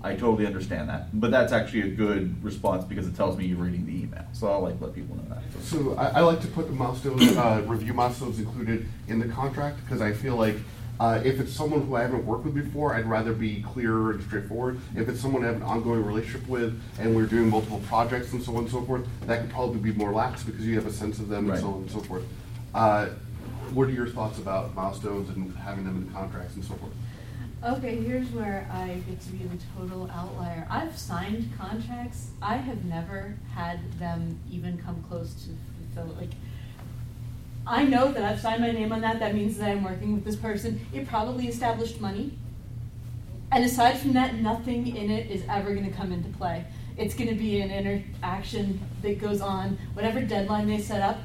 [0.05, 1.19] I totally understand that.
[1.19, 4.23] But that's actually a good response because it tells me you're reading the email.
[4.33, 5.41] So I'll like let people know that.
[5.63, 9.79] So I, I like to put the milestones, uh, review milestones included in the contract
[9.83, 10.57] because I feel like
[10.99, 14.21] uh, if it's someone who I haven't worked with before, I'd rather be clear and
[14.23, 14.79] straightforward.
[14.95, 18.43] If it's someone I have an ongoing relationship with and we're doing multiple projects and
[18.43, 20.93] so on and so forth, that could probably be more lax because you have a
[20.93, 21.55] sense of them Right.
[21.55, 22.23] and so on and so forth.
[22.75, 23.07] Uh,
[23.73, 26.93] what are your thoughts about milestones and having them in the contracts and so forth?
[27.65, 30.67] Okay, here's where I get to be the total outlier.
[30.69, 32.29] I've signed contracts.
[32.39, 35.49] I have never had them even come close to
[35.95, 36.15] fulfill.
[36.15, 36.29] Like,
[37.65, 39.17] I know that I've signed my name on that.
[39.17, 40.85] That means that I'm working with this person.
[40.93, 42.37] It probably established money.
[43.51, 46.65] And aside from that, nothing in it is ever going to come into play.
[46.97, 49.79] It's going to be an interaction that goes on.
[49.93, 51.17] Whatever deadline they set up,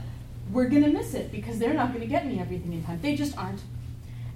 [0.50, 2.98] we're going to miss it because they're not going to get me everything in time.
[3.02, 3.60] They just aren't.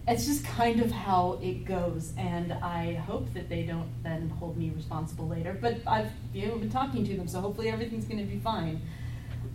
[0.06, 4.56] It's just kind of how it goes, and I hope that they don't then hold
[4.58, 5.56] me responsible later.
[5.58, 8.82] But I've you know been talking to them, so hopefully everything's going to be fine.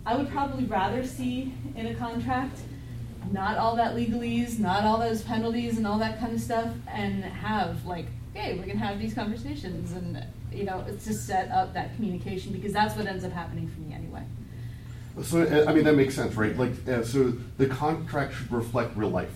[0.04, 2.60] I would probably rather see in a contract
[3.30, 7.22] not all that legalese, not all those penalties and all that kind of stuff, and
[7.24, 11.74] have like, okay, we're gonna have these conversations, and you know, it's just set up
[11.74, 14.22] that communication because that's what ends up happening for me anyway.
[15.22, 16.56] So I mean that makes sense, right?
[16.56, 19.34] Like uh, so the contract should reflect real life,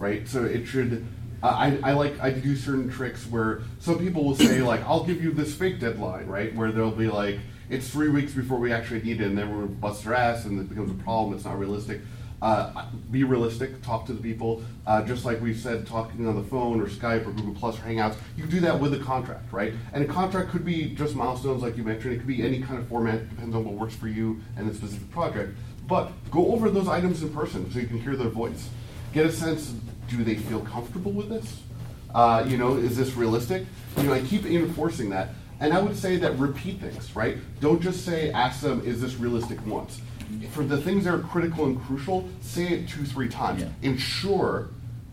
[0.00, 0.26] right?
[0.26, 1.06] So it should.
[1.42, 5.22] I, I like I do certain tricks where some people will say like I'll give
[5.22, 6.54] you this fake deadline, right?
[6.54, 9.66] Where they'll be like it's three weeks before we actually need it, and then we're
[9.66, 11.36] bust their ass, and it becomes a problem.
[11.36, 12.00] It's not realistic.
[12.42, 13.82] Uh, be realistic.
[13.82, 17.26] Talk to the people, uh, just like we said, talking on the phone or Skype
[17.26, 18.16] or Google Plus or Hangouts.
[18.36, 19.74] You do that with a contract, right?
[19.92, 22.14] And a contract could be just milestones, like you mentioned.
[22.14, 24.74] It could be any kind of format, depends on what works for you and the
[24.74, 25.54] specific project.
[25.86, 28.70] But go over those items in person so you can hear their voice.
[29.12, 29.74] Get a sense:
[30.08, 31.62] Do they feel comfortable with this?
[32.14, 33.64] Uh, you know, is this realistic?
[33.96, 35.30] You know, I keep enforcing that.
[35.60, 37.36] And I would say that repeat things, right?
[37.60, 40.00] Don't just say, ask them, is this realistic once?
[40.52, 43.64] For the things that are critical and crucial, say it two, three times.
[43.82, 44.70] Ensure,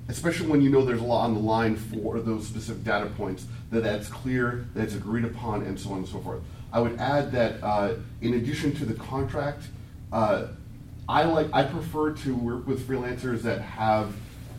[0.08, 3.46] especially when you know there's a lot on the line for those specific data points,
[3.72, 6.40] that that's clear, that it's agreed upon, and so on and so forth.
[6.72, 9.64] I would add that uh, in addition to the contract,
[10.14, 10.48] uh,
[11.10, 14.14] I like I prefer to work with freelancers that have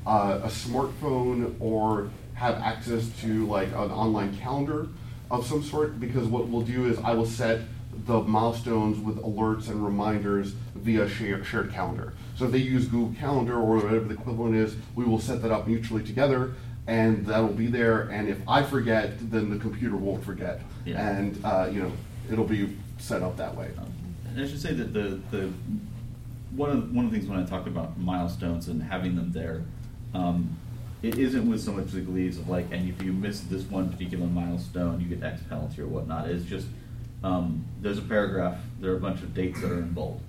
[0.06, 4.88] uh, a smartphone or have access to like an online calendar
[5.30, 7.60] of some sort because what we'll do is I will set
[8.06, 12.14] the milestones with alerts and reminders via shared, shared calendar.
[12.36, 15.50] So if they use Google Calendar or whatever the equivalent is, we will set that
[15.50, 16.54] up mutually together
[16.86, 18.02] and that'll be there.
[18.08, 20.62] And if I forget, then the computer won't forget.
[20.86, 21.06] Yeah.
[21.06, 21.92] And, uh, you know,
[22.30, 23.70] it'll be set up that way.
[24.26, 25.52] And I should say that the, the
[26.54, 29.62] one of one of the things when I talk about milestones and having them there,
[30.14, 30.56] um,
[31.02, 34.26] it isn't with so much legalese of like, and if you miss this one particular
[34.26, 36.28] milestone, you get X penalty or whatnot.
[36.28, 36.66] It's just
[37.22, 38.58] um, there's a paragraph.
[38.80, 40.20] There are a bunch of dates that are in bold.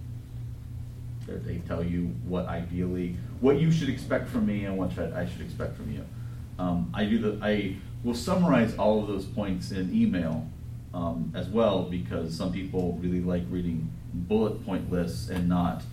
[1.26, 5.26] There, they tell you what ideally, what you should expect from me, and what I
[5.26, 6.06] should expect from you.
[6.58, 7.46] Um, I do the.
[7.46, 10.48] I will summarize all of those points in email
[10.94, 15.84] um, as well because some people really like reading bullet point lists and not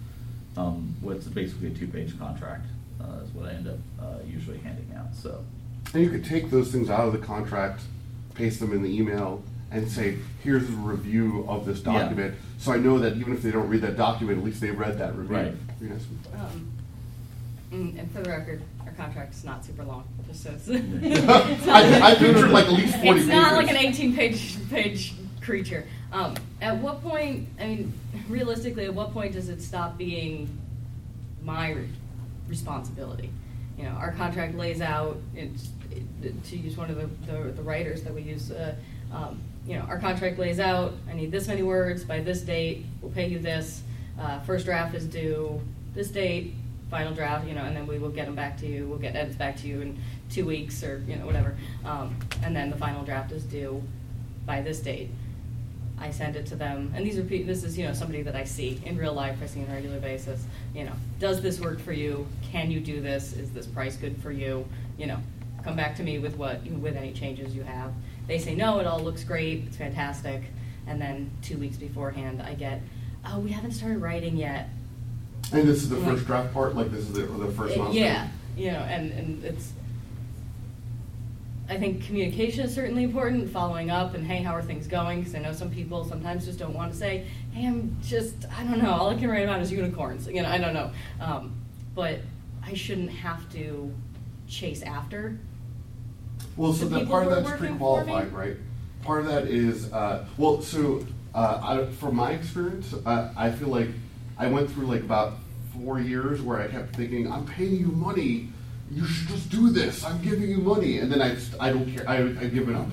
[0.57, 2.66] um, what's basically a two-page contract.
[3.01, 5.14] Uh, is what I end up uh, usually handing out.
[5.14, 5.45] So.
[5.92, 7.83] And you could take those things out of the contract,
[8.35, 12.01] paste them in the email, and say, here's a review of this Yeah.
[12.01, 12.35] document.
[12.59, 14.99] So I know that even if they don't read that document, at least they read
[14.99, 15.37] that review.
[15.37, 15.79] Right.
[15.79, 16.05] Pretty nice.
[16.35, 16.73] Um,
[17.71, 20.69] and, and for the record, our contract's not super long, just so it's.
[20.71, 24.57] I- it's not- I pictured like at least 40 It's not like an eighteen page,
[24.71, 25.85] page creature.
[26.16, 27.92] Um, at what point, I mean,
[28.26, 30.48] realistically, at what point does it stop being
[31.42, 31.88] my re-
[32.48, 33.29] responsibility?
[33.76, 35.68] You know, our contract lays out, it's,
[36.22, 38.74] it- to use one of the, the, the writers that we use, uh,
[39.12, 42.87] um, you know, our contract lays out, I need this many words by this date,
[43.02, 43.83] we'll pay you this,
[44.18, 45.61] uh, first draft is due
[45.94, 46.55] this date,
[46.90, 49.14] final draft, you know, and then we will get them back to you, we'll get
[49.14, 49.98] edits back to you in
[50.31, 51.55] two weeks or, you know, whatever.
[51.85, 53.83] Um, and then the final draft is due
[54.46, 55.11] by this date.
[55.98, 58.37] I send it to them, and these are pe- this is you know somebody that
[58.37, 59.38] I see in real life.
[59.42, 60.44] I see on a regular basis.
[60.74, 62.26] You know, does this work for you?
[62.50, 63.32] Can you do this?
[63.32, 64.66] Is this price good for you?
[64.98, 65.18] You know,
[65.64, 67.92] come back to me with what with any changes you have.
[68.26, 70.42] They say no, it all looks great, it's fantastic,
[70.87, 72.80] and then two weeks beforehand, I get,
[73.24, 74.68] oh, we haven't started writing yet.
[75.52, 77.92] And this is the first draft part, like this is the, the first milestone?
[77.92, 79.72] Yeah, you know, and, and it's,
[81.68, 85.20] I think communication is certainly important, following up, and hey, how are things going?
[85.20, 88.62] Because I know some people sometimes just don't want to say, hey, I'm just, I
[88.62, 90.29] don't know, all I can write about is unicorns.
[90.29, 90.92] You know, I don't know.
[91.20, 91.55] Um,
[91.94, 92.20] but
[92.64, 93.92] I shouldn't have to
[94.46, 95.38] chase after.
[96.57, 98.57] Well, so the part of that's working pre-qualified, right?
[99.02, 103.68] Part of that is, uh, well, so, uh, I, from my experience, uh, I feel
[103.68, 103.88] like
[104.38, 105.35] I went through like about
[105.74, 108.50] four years where I kept thinking, I'm paying you money,
[108.90, 111.92] you should just do this, I'm giving you money, and then I, just- I don't
[111.92, 112.88] care, I, I give it up.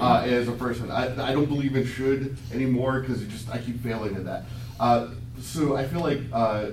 [0.00, 3.58] Uh, as a person, I, I don't believe in should anymore because it just I
[3.58, 4.44] keep failing at that.
[4.78, 5.08] Uh,
[5.40, 6.66] so I feel like uh,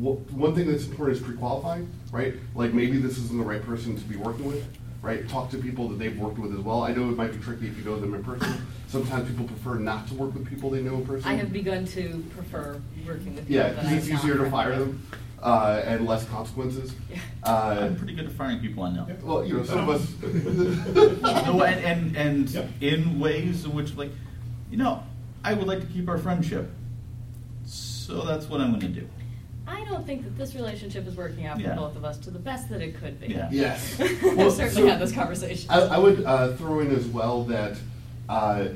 [0.00, 2.34] w- one thing that's important is pre-qualifying, right?
[2.54, 4.64] Like maybe this isn't the right person to be working with,
[5.02, 5.28] right?
[5.28, 6.84] Talk to people that they've worked with as well.
[6.84, 8.54] I know it might be tricky if you know them in person.
[8.86, 11.28] Sometimes people prefer not to work with people they know in person.
[11.28, 15.04] I have begun to prefer working with people Yeah, because it's easier to fire them
[15.44, 16.94] uh, and less consequences.
[17.44, 19.06] Uh, I'm pretty good at firing people I know.
[19.22, 20.12] Well, you know, some of us.
[21.46, 22.16] no, and and,
[22.56, 24.10] and in ways in which, like,
[24.70, 25.02] you know,
[25.44, 26.70] I would like to keep our friendship,
[27.66, 29.08] so that's what I'm going to do.
[29.66, 31.74] I don't think that this relationship is working out for Yeah.
[31.74, 33.28] both of us to the best that it could be.
[33.28, 33.48] Yeah.
[33.50, 33.98] Yes.
[34.00, 35.70] I've Well, certainly so had this conversation.
[35.70, 37.76] I, I would uh, throw in as well that
[38.28, 38.66] uh,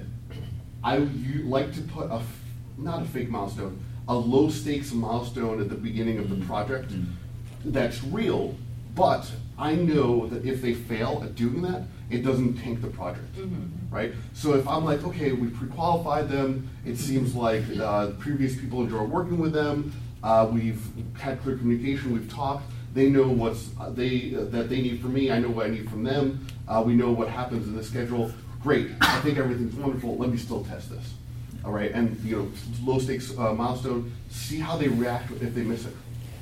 [0.83, 2.41] I would you like to put a f-
[2.79, 6.93] not a fake milestone, a low stakes milestone at the beginning of the project
[7.65, 8.57] that's real,
[8.95, 13.27] but I know that if they fail at doing that, it doesn't tank the project.
[13.91, 14.13] Right?
[14.33, 19.03] So if I'm like, okay, we pre-qualified them, it seems like uh, previous people enjoy
[19.03, 19.93] working with them,
[20.23, 20.83] uh, we've
[21.19, 25.13] had clear communication, we've talked, they know what's uh, they uh, that they need from
[25.13, 27.85] me, I know what I need from them, uh, we know what happens in the
[27.85, 28.33] schedule.
[28.63, 30.17] Great, I think everything's wonderful.
[30.17, 31.15] Let me still test this.
[31.69, 32.51] All right, and you know,
[32.83, 34.11] low stakes uh, milestone.
[34.31, 35.95] See how they react if they miss it.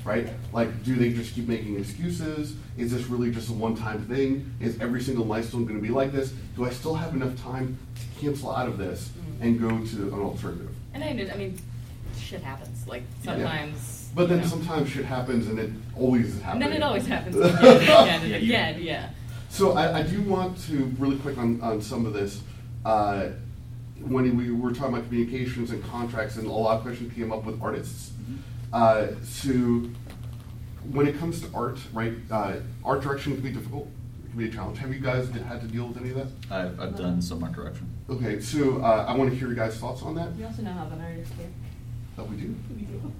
[0.05, 0.29] Right?
[0.53, 2.55] Like, do they just keep making excuses?
[2.77, 4.49] Is this really just a one-time thing?
[4.61, 6.31] Is every single milestone going to be like this?
[6.55, 9.09] Do I still have enough time to cancel out of this
[9.41, 10.69] and go to an alternative?
[10.93, 11.59] And I, did- I mean,
[12.17, 12.87] shit happens.
[12.87, 13.33] Like Yeah.
[13.33, 14.09] sometimes.
[14.15, 14.49] But then you know.
[14.49, 16.63] sometimes shit happens and it always happens.
[16.63, 18.81] And then it always happens again and again and Yeah, again.
[18.81, 19.09] Yeah.
[19.49, 22.41] So I, I do want to really quick on, on some of this.
[22.85, 23.31] Uh,
[24.01, 27.43] when we were talking about communications and contracts, and a lot of questions came up
[27.45, 28.11] with artists.
[28.73, 29.49] Uh, so
[30.91, 33.87] when it comes to art, right, uh, art direction can be difficult.
[34.25, 34.77] It can be a challenge.
[34.79, 36.27] Have you guys had to deal with any of that?
[36.53, 37.89] I've, I've done some art direction.
[38.09, 40.35] Okay, so uh, I want to hear your guys' thoughts on that.
[40.35, 41.49] We also now have an artist here.
[42.15, 42.55] That we do.
[42.75, 43.13] We do.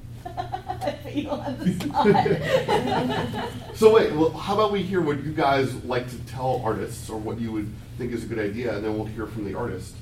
[1.13, 3.49] You don't have the.
[3.75, 7.17] So wait, well, how about we hear what you guys like to tell artists, or
[7.19, 9.93] what you would think is a good idea, and then we'll hear from the artist.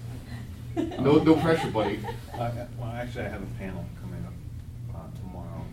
[0.99, 1.99] No, no pressure, buddy.
[2.33, 4.33] Uh, Well, actually, I have a panel coming up
[4.95, 5.63] uh, tomorrow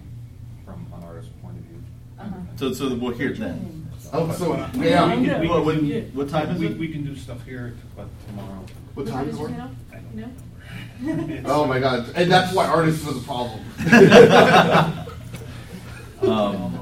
[0.65, 1.83] from an artist's point of view.
[2.19, 2.37] Uh-huh.
[2.57, 3.89] So, so we'll hear it then.
[4.13, 5.17] Oh, so, Uh, yeah.
[5.17, 6.79] we can- we What- can- what- what time is we- it?
[6.79, 8.65] We can do stuff here, but tomorrow.
[8.95, 9.41] What time is it?
[9.41, 9.71] You know?
[11.03, 11.43] You know?
[11.47, 13.61] Oh my god, and that's why artists was a problem.
[16.23, 16.79] Um,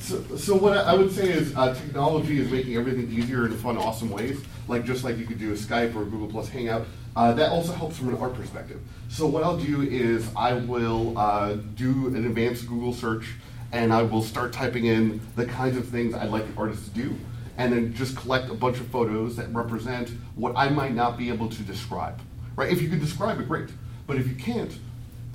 [0.00, 3.52] So, so what I I would say is uh, technology is making everything easier in
[3.56, 4.40] fun, awesome ways.
[4.68, 6.86] Like just like you could do a Skype or Google Plus Hangout.
[7.14, 8.80] Uh, that also helps from an art perspective.
[9.08, 13.34] So what I'll do is I will uh, do an advanced Google search,
[13.70, 16.90] and I will start typing in the kinds of things I'd like an artist to
[16.90, 17.14] do,
[17.58, 21.28] and then just collect a bunch of photos that represent what I might not be
[21.28, 22.18] able to describe.
[22.56, 22.72] Right?
[22.72, 23.68] If you can describe it, great.
[24.06, 24.72] But if you can't,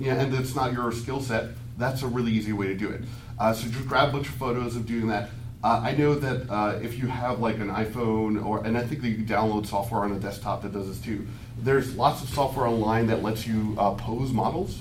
[0.00, 3.02] yeah, and it's not your skill set, that's a really easy way to do it.
[3.38, 5.30] Uh, so just grab a bunch of photos of doing that.
[5.62, 9.02] Uh, I know that uh, if you have like an iPhone or, and I think
[9.02, 11.26] that you can download software on a desktop that does this too.
[11.58, 14.78] There's lots of software online that lets you uh, pose models,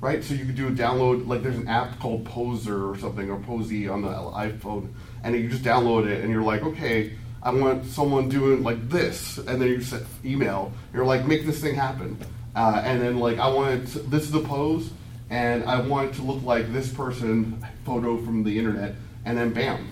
[0.00, 0.22] right?
[0.22, 3.40] So you could do a download, like there's an app called Poser or something, or
[3.40, 4.92] Posy on the iPhone,
[5.24, 9.38] and you just download it, and you're like, okay, I want someone doing like this,
[9.38, 10.72] and then you set email.
[10.92, 12.16] You're like, make this thing happen,
[12.54, 13.88] uh, and then like I want.
[13.88, 14.88] To, this is the pose,
[15.30, 19.52] and I want it to look like this person photo from the internet, and then
[19.52, 19.88] bam.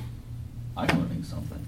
[0.76, 1.58] I'm learning something.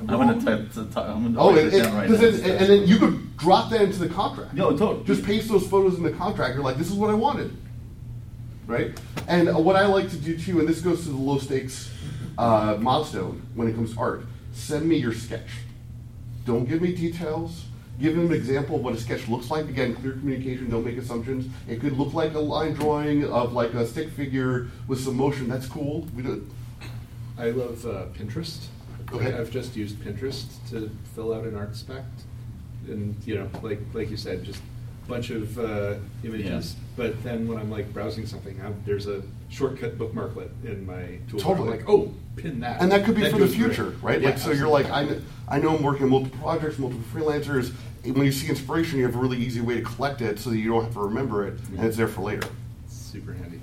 [0.00, 0.72] I'm gonna type.
[0.74, 2.98] To, ty- I'm gonna Oh, write it, this it, down right it- and then you
[2.98, 4.54] could drop that into the contract.
[4.54, 5.04] No, totally.
[5.04, 6.54] Just paste those photos in the contract.
[6.54, 7.56] You're like, this is what I wanted,
[8.66, 8.98] right?
[9.26, 11.90] And what I like to do too, and this goes to the low stakes
[12.38, 14.24] uh, milestone when it comes to art.
[14.52, 15.48] Send me your sketch.
[16.46, 17.64] Don't give me details.
[18.00, 19.68] Give them an example of what a sketch looks like.
[19.68, 20.70] Again, clear communication.
[20.70, 21.52] Don't make assumptions.
[21.68, 25.48] It could look like a line drawing of like a stick figure with some motion.
[25.48, 26.06] That's cool.
[26.14, 26.48] We do.
[27.38, 28.66] I love uh, Pinterest.
[29.12, 29.32] Okay.
[29.32, 32.02] I've just used Pinterest to fill out an art spec,
[32.86, 34.60] and you know, like like you said, just
[35.04, 36.76] a bunch of uh, images.
[36.96, 41.40] But then when I'm like browsing something, i there's a shortcut bookmarklet in my toolbar.
[41.40, 41.70] Totally.
[41.70, 42.82] I'm like, oh, pin that.
[42.82, 43.66] And that could be for the goes great.
[43.74, 44.20] future, right?
[44.20, 44.86] Yeah, like, so you're like.
[44.90, 47.72] I, I know I'm working on multiple projects, multiple freelancers.
[48.04, 50.58] When you see inspiration, you have a really easy way to collect it so that
[50.58, 52.46] you don't have to remember it, and it's there for later.
[52.88, 53.60] Super handy.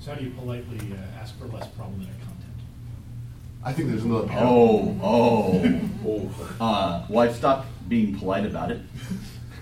[0.00, 2.17] So how do you politely uh, ask for less problem content?
[3.64, 4.28] I think there's another.
[4.32, 4.96] Oh,
[6.06, 8.80] oh, uh, well, I've stopped being polite about it.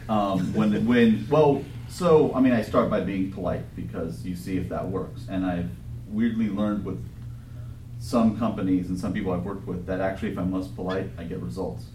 [0.09, 4.59] Um, when, when, well, so I mean, I start by being polite because you see
[4.59, 5.71] if that works, and I've
[6.09, 7.05] weirdly learned with
[7.99, 11.25] some companies and some people I've worked with that actually, if I'm less polite, I
[11.25, 11.87] get results,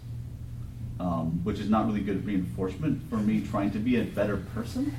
[0.98, 4.94] um, which is not really good reinforcement for me trying to be a better person.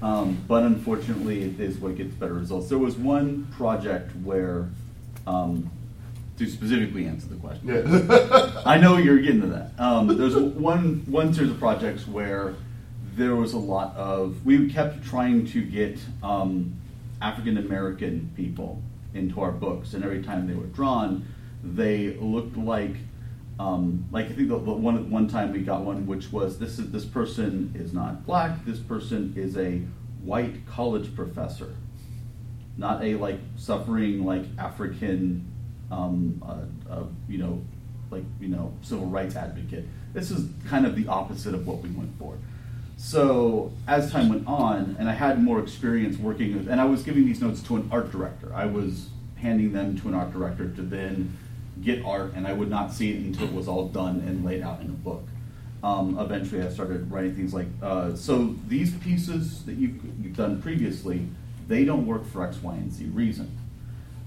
[0.00, 2.68] Um, but unfortunately, it is what gets better results.
[2.68, 4.68] There was one project where.
[5.26, 5.70] Um,
[6.38, 7.68] to specifically answer the question.
[7.68, 8.62] Yeah.
[8.66, 9.72] I know you're getting to that.
[9.78, 12.54] Um, there's one one series of projects where
[13.16, 16.74] there was a lot of we kept trying to get um,
[17.20, 18.82] African American people
[19.14, 21.26] into our books, and every time they were drawn,
[21.62, 22.96] they looked like
[23.58, 26.78] um, like I think the, the one one time we got one which was this
[26.78, 29.82] is this person is not black, this person is a
[30.22, 31.74] white college professor,
[32.76, 35.44] not a like suffering like African,
[35.90, 37.62] um, uh, uh, you know,
[38.10, 39.84] like you know civil rights advocate.
[40.12, 42.38] This is kind of the opposite of what we went for.
[42.96, 47.02] So as time went on, and I had more experience working with, and I was
[47.02, 48.52] giving these notes to an art director.
[48.52, 51.36] I was handing them to an art director to then
[51.80, 54.62] get art, and I would not see it until it was all done and laid
[54.62, 55.22] out in a book.
[55.82, 60.60] Um, eventually, I started writing things like, uh, so these pieces that you've, you've done
[60.60, 61.28] previously,
[61.68, 63.56] they don't work for X, Y, and Z reason.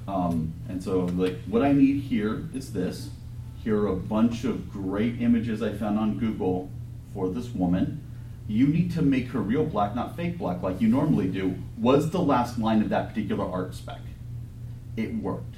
[0.08, 3.10] Um, and so, like, what I need here is this.
[3.64, 6.70] Here are a bunch of great images I found on Google
[7.14, 8.04] for this woman.
[8.48, 11.56] You need to make her real black, not fake black, like you normally do.
[11.78, 14.00] Was the last line of that particular art spec?
[14.98, 15.56] It worked.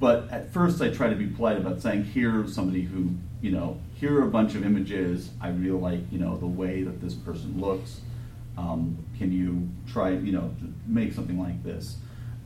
[0.00, 3.10] But at first, I try to be polite about saying, here's somebody who,
[3.42, 5.30] you know, here are a bunch of images.
[5.40, 8.00] I really like, you know, the way that this person looks.
[8.56, 10.54] Um, can you try, you know,
[10.86, 11.96] make something like this?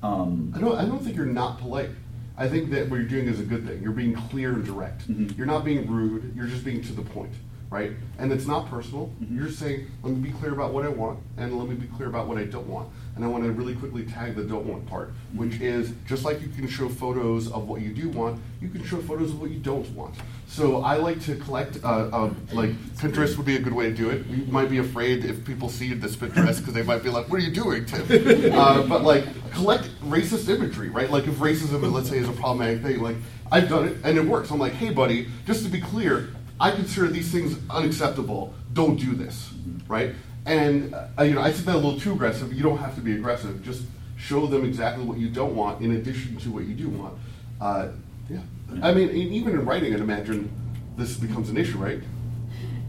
[0.03, 0.77] Um, I don't.
[0.77, 1.91] I don't think you're not polite.
[2.37, 3.83] I think that what you're doing is a good thing.
[3.83, 5.09] You're being clear and direct.
[5.09, 5.37] Mm-hmm.
[5.37, 6.33] You're not being rude.
[6.35, 7.33] You're just being to the point,
[7.73, 7.93] right?
[8.19, 9.11] And it's not personal.
[9.21, 9.39] Mm-hmm.
[9.39, 12.09] You're saying, let me be clear about what I want, and let me be clear
[12.09, 12.91] about what I don't want.
[13.17, 16.43] And I want to really quickly tag the don't want part, which is just like
[16.43, 19.51] you can show photos of what you do want, you can show photos of what
[19.51, 20.15] you don't want.
[20.47, 23.95] So I like to collect, uh, uh, like Pinterest would be a good way to
[23.95, 24.27] do it.
[24.27, 27.41] You might be afraid if people see this Pinterest because they might be like, "What
[27.41, 28.03] are you doing, Tim?"
[28.53, 31.11] uh, but like collect racist imagery, right?
[31.11, 33.17] Like if racism, let's say, is a problematic thing, like
[33.51, 34.51] I've done it and it works.
[34.51, 38.55] I'm like, "Hey, buddy, just to be clear, I consider these things unacceptable.
[38.73, 39.51] Don't do this,
[39.89, 40.15] right?"
[40.47, 42.53] And uh, you know, I think that a little too aggressive.
[42.53, 43.63] You don't have to be aggressive.
[43.65, 43.83] Just
[44.17, 47.15] show them exactly what you don't want, in addition to what you do want.
[47.61, 47.89] Uh,
[48.31, 48.39] yeah.
[48.81, 50.51] I mean, even in writing, I'd imagine
[50.97, 52.01] this becomes an issue, right?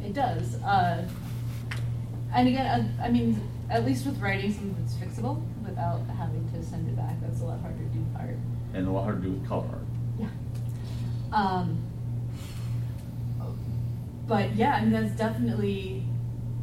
[0.03, 0.55] It does.
[0.61, 1.07] Uh,
[2.33, 6.63] and again, uh, I mean, at least with writing, something that's fixable without having to
[6.63, 7.19] send it back.
[7.21, 8.37] That's a lot harder to do with art.
[8.73, 9.85] and a lot harder to do with color art.
[10.19, 10.27] Yeah.
[11.31, 11.81] Um,
[14.27, 16.03] but yeah, I mean that's definitely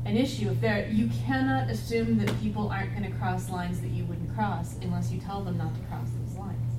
[0.05, 0.51] an issue.
[0.51, 4.35] If there, you cannot assume that people aren't going to cross lines that you wouldn't
[4.35, 6.73] cross unless you tell them not to cross those lines.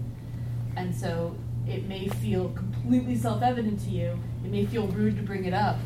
[0.76, 1.36] And so
[1.68, 4.20] it may feel completely self-evident to you.
[4.44, 5.78] It may feel rude to bring it up,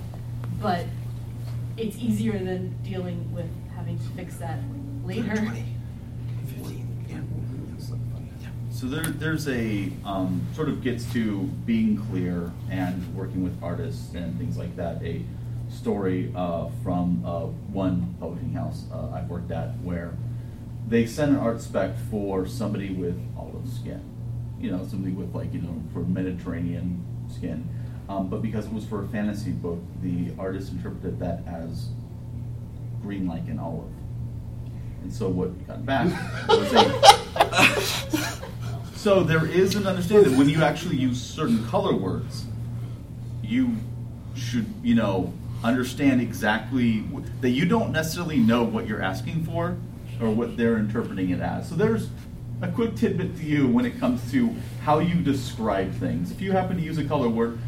[0.61, 0.85] but
[1.77, 4.59] it's easier than dealing with having to fix that
[5.03, 5.53] later.
[8.76, 14.13] So there, there's a um, sort of gets to being clear and working with artists
[14.13, 15.01] and things like that.
[15.01, 15.23] A
[15.69, 20.17] story uh, from uh, one publishing house uh, I've worked at where
[20.89, 24.03] they sent an art spec for somebody with olive skin,
[24.59, 27.01] you know, somebody with like you know for Mediterranean
[27.34, 27.65] skin,
[28.09, 31.91] um, but because it was for a fantasy book, the artist interpreted that as
[33.01, 33.88] green like an olive.
[35.01, 36.07] And so what we got back
[36.49, 38.41] was a.
[39.05, 42.45] so there is an understanding that when you actually use certain color words,
[43.43, 43.75] you
[44.33, 45.31] should, you know,
[45.63, 49.77] understand exactly wh- that you don't necessarily know what you're asking for
[50.19, 51.69] or what they're interpreting it as.
[51.69, 52.09] So there's
[52.63, 56.31] a quick tidbit to you when it comes to how you describe things.
[56.31, 57.59] If you happen to use a color word,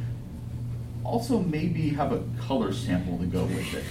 [1.03, 3.83] also maybe have a color sample to go with it.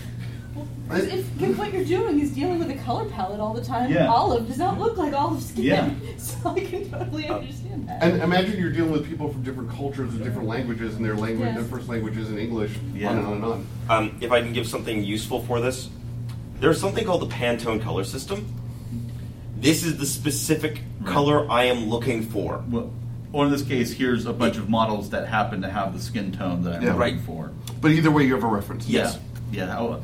[0.89, 3.91] Because if, if what you're doing is dealing with a color palette all the time,
[3.91, 4.07] Yeah.
[4.07, 5.65] olive does not look like olive skin.
[5.65, 5.91] Yeah.
[6.19, 8.03] So I can totally understand that.
[8.03, 11.47] And imagine you're dealing with people from different cultures and different languages, and their language,
[11.49, 11.57] Yes.
[11.57, 12.73] their first language isn't English.
[12.95, 13.11] Yeah.
[13.11, 13.67] On and on and on.
[13.91, 15.89] Um, if I can give something useful for this,
[16.61, 18.47] there's something called the Pantone color system.
[19.59, 22.63] This is the specific color I am looking for.
[22.69, 22.93] Well,
[23.33, 26.33] or in this case, here's a bunch of models that happen to have the skin
[26.33, 26.95] tone that I'm Yeah.
[26.95, 27.21] looking Right.
[27.21, 27.51] for.
[27.81, 28.89] But either way, you have a reference.
[28.89, 29.13] Yeah,
[29.53, 30.01] yeah, how-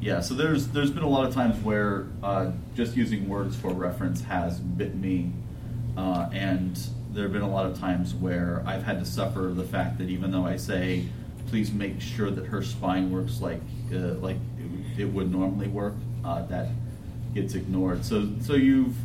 [0.00, 0.20] yeah.
[0.20, 4.22] So there's there's been a lot of times where uh, just using words for reference
[4.22, 5.32] has bit me,
[5.96, 6.78] uh, and
[7.12, 10.08] there have been a lot of times where I've had to suffer the fact that
[10.08, 11.06] even though I say,
[11.48, 14.36] please make sure that her spine works like uh, like
[14.96, 15.94] it, it would normally work,
[16.24, 16.68] uh, that
[17.34, 18.04] gets ignored.
[18.04, 18.96] So so you've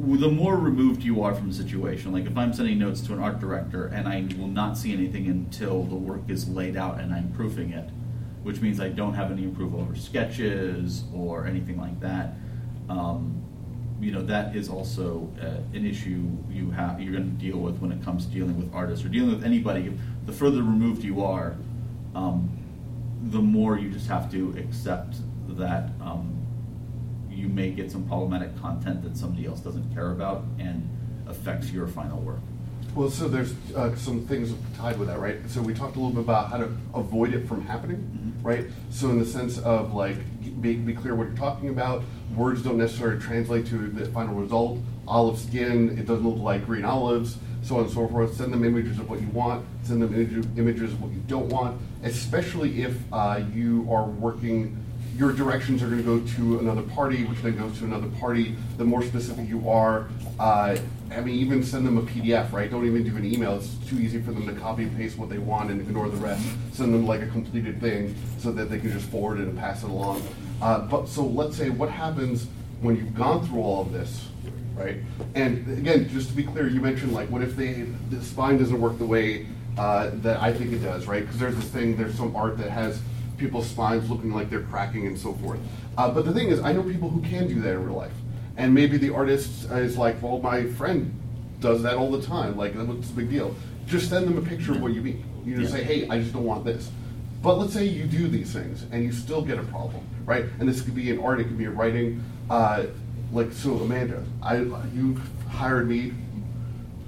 [0.00, 3.20] the more removed you are from the situation, like if I'm sending notes to an
[3.20, 7.12] art director and I will not see anything until the work is laid out and
[7.12, 7.90] I'm proofing it,
[8.42, 12.34] which means I don't have any approval over sketches or anything like that,
[12.88, 13.42] um,
[14.00, 17.78] you know that is also uh, an issue you have you're going to deal with
[17.78, 19.92] when it comes to dealing with artists or dealing with anybody.
[20.26, 21.56] The further removed you are,
[22.14, 22.48] um,
[23.24, 25.16] the more you just have to accept
[25.56, 26.46] that um,
[27.30, 30.88] you may get some problematic content that somebody else doesn't care about and
[31.28, 32.40] affects your final work.
[32.94, 35.36] Well, so there's uh, some things tied with that, right?
[35.48, 38.46] So we talked a little bit about how to avoid it from happening, Mm-hmm.
[38.46, 38.66] right?
[38.90, 40.16] So in the sense of like,
[40.60, 42.02] be, be clear what you're talking about.
[42.34, 44.78] Words don't necessarily translate to the final result.
[45.06, 48.34] Olive skin, it doesn't look like green olives, so on and so forth.
[48.36, 49.64] Send them images of what you want.
[49.84, 51.80] Send them image, images of what you don't want.
[52.02, 54.76] Especially if uh, you are working
[55.16, 58.56] your directions are going to go to another party, which then goes to another party.
[58.76, 60.08] The more specific you are,
[60.38, 60.76] uh,
[61.10, 62.70] I mean, even send them a PDF, right?
[62.70, 63.56] Don't even do an email.
[63.56, 66.16] It's too easy for them to copy and paste what they want and ignore the
[66.16, 66.46] rest.
[66.72, 69.82] Send them like a completed thing so that they can just forward it and pass
[69.82, 70.22] it along.
[70.62, 72.46] Uh, but so let's say what happens
[72.80, 74.28] when you've gone through all of this,
[74.74, 74.98] right?
[75.34, 78.80] And again, just to be clear, you mentioned like, what if they the spine doesn't
[78.80, 79.46] work the way
[79.76, 81.22] uh, that I think it does, right?
[81.22, 83.00] Because there's this thing, there's some art that has
[83.40, 85.58] people's spines looking like they're cracking and so forth.
[85.96, 88.12] Uh, but the thing is, I know people who can do that in real life.
[88.56, 91.18] And maybe the artist is like, well, my friend
[91.60, 92.56] does that all the time.
[92.56, 93.56] Like, what's the big deal?
[93.86, 95.24] Just send them a picture of what you mean.
[95.44, 95.78] You just Yeah.
[95.80, 96.90] say, hey, I just don't want this.
[97.42, 100.44] But let's say you do these things and you still get a problem, right?
[100.58, 102.22] And this could be in art, it could be in writing.
[102.50, 102.84] Uh,
[103.32, 104.56] like, so Amanda, I
[104.94, 105.18] you
[105.48, 106.12] hired me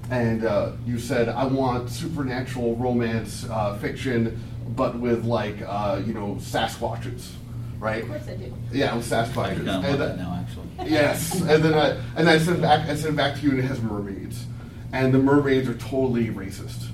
[0.09, 6.13] and uh, you said I want supernatural romance uh, fiction, but with like uh, you
[6.13, 7.31] know Sasquatches,
[7.79, 8.03] right?
[8.03, 8.53] Of course I do.
[8.71, 9.37] Yeah, with Sasquatches.
[9.37, 10.89] I kinda want And that now, actually.
[10.91, 12.89] Yes, and then I and I sent back.
[12.89, 14.45] I sent it back to you, and it has mermaids,
[14.91, 16.87] and the mermaids are totally racist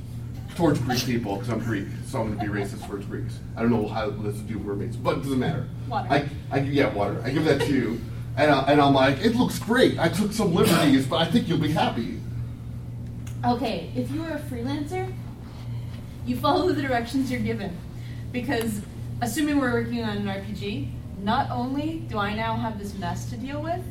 [0.55, 3.39] towards Greek people because I'm Greek, so I'm going to be racist towards Greeks.
[3.55, 5.67] I don't know how this to do with mermaids, but it doesn't matter.
[5.88, 6.07] Water.
[6.11, 7.22] I, I yeah, water.
[7.24, 8.01] I give that to you,
[8.36, 9.97] and I, and I'm like, it looks great.
[9.97, 12.20] I took some liberties, but I think you'll be happy.
[13.45, 15.09] Okay, if you are a freelancer,
[16.30, 17.75] you follow the directions you're given.
[18.32, 18.82] Because
[19.21, 20.91] assuming we're working on an RPG,
[21.23, 23.82] not only do I now have this mess to deal with,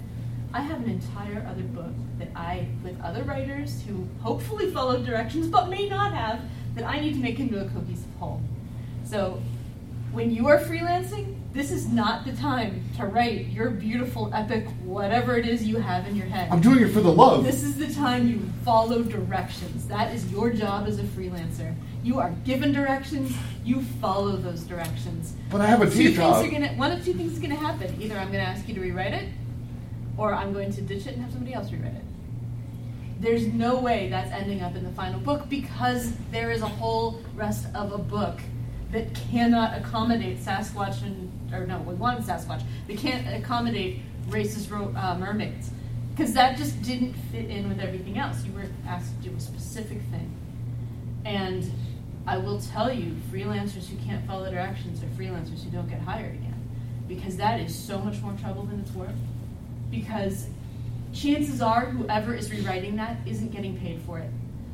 [0.55, 5.49] I have an entire other book that I, with other writers who hopefully followed directions
[5.49, 6.41] but may not have,
[6.77, 8.41] that I need to make into a cohesive whole.
[9.05, 9.43] So
[10.13, 15.37] when you are freelancing, this is not the time to write your beautiful, epic, whatever
[15.37, 16.51] it is you have in your head.
[16.53, 17.43] I'm doing it for the love.
[17.43, 19.89] This is the time you follow directions.
[19.89, 21.75] That is your job as a freelancer.
[22.05, 23.35] You are given directions,
[23.65, 25.35] you follow those directions.
[25.51, 26.21] But I have a two day things.
[26.21, 28.01] Are gonna, one of two things is going to happen.
[28.01, 29.29] Either I'm going to ask you to rewrite it,
[30.19, 32.05] or I'm going to ditch it and have somebody else rewrite it.
[33.21, 37.21] There's no way that's ending up in the final book because there is a whole
[37.35, 38.39] rest of a book
[38.93, 42.63] that cannot accommodate Sasquatch and or no, we wanted Sasquatch.
[42.87, 45.71] They can't accommodate racist ro- uh, mermaids
[46.11, 48.45] because that just didn't fit in with everything else.
[48.45, 50.35] You were asked to do a specific thing,
[51.25, 51.71] and
[52.27, 56.35] I will tell you, freelancers who can't follow directions are freelancers who don't get hired
[56.35, 56.55] again
[57.09, 59.17] because that is so much more trouble than it's worth.
[59.91, 60.49] Because
[61.15, 64.31] chances are whoever is rewriting that isn't getting paid for it.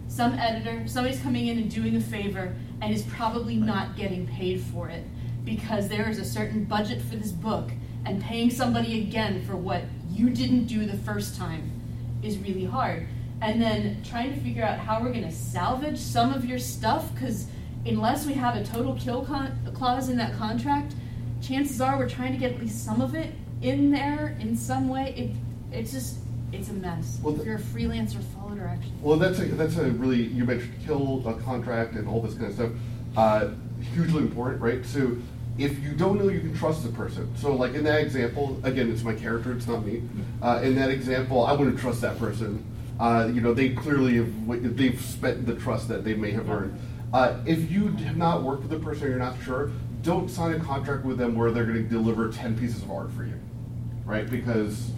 [0.09, 4.61] Some editor, somebody's coming in and doing a favor and is probably not getting paid
[4.61, 5.05] for it
[5.45, 7.71] because there is a certain budget for this book
[8.07, 11.71] and paying somebody again for what you didn't do the first time
[12.23, 13.07] is really hard.
[13.41, 17.13] And then trying to figure out how we're going to salvage some of your stuff
[17.15, 17.47] because
[17.85, 20.95] unless we have a total kill con- clause in that contract,
[21.43, 24.89] chances are we're trying to get at least some of it in there in some
[24.89, 25.15] way.
[25.17, 26.19] It, it's just,
[26.53, 27.19] it's a mess.
[27.23, 28.93] Well, if you're a freelancer, follow directions.
[29.03, 32.47] Well, that's a, that's a really you mentioned kill a contract and all this kind
[32.47, 32.71] of stuff.
[33.17, 33.49] Uh,
[33.95, 34.85] hugely important, right?
[34.87, 35.17] So
[35.59, 37.33] if you don't know, you can trust the person.
[37.37, 40.03] So like in that example, again, it's my character, it's not me.
[40.43, 42.65] Uh, in that example, I wouldn't trust that person.
[42.99, 46.79] Uh, you know, they clearly have they've spent the trust that they may have earned.
[47.13, 49.71] Uh, if you have not worked with the person, or you're not sure.
[50.03, 53.11] Don't sign a contract with them where they're going to deliver ten pieces of art
[53.13, 53.41] for you,
[54.05, 54.29] right?
[54.29, 54.91] Because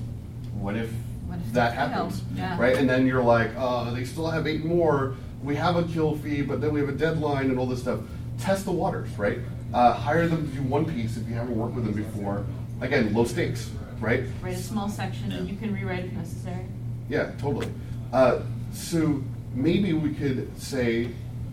[0.55, 0.91] what if
[1.27, 2.59] What if that happens, Yeah.
[2.61, 2.77] right?
[2.77, 5.15] And then you're like, uh, they still have eight more.
[5.45, 8.01] We have a kill fee, but then we have a deadline and all this stuff.
[8.41, 9.39] Test the waters, right?
[9.75, 12.47] Uh, hire them to do one piece if you haven't worked with them before.
[12.81, 14.25] Again, low stakes, right?
[14.43, 16.67] Write a small section and you can rewrite if necessary.
[17.09, 17.69] Yeah, totally.
[18.13, 18.41] Uh,
[18.73, 19.23] so
[19.55, 21.11] maybe we could say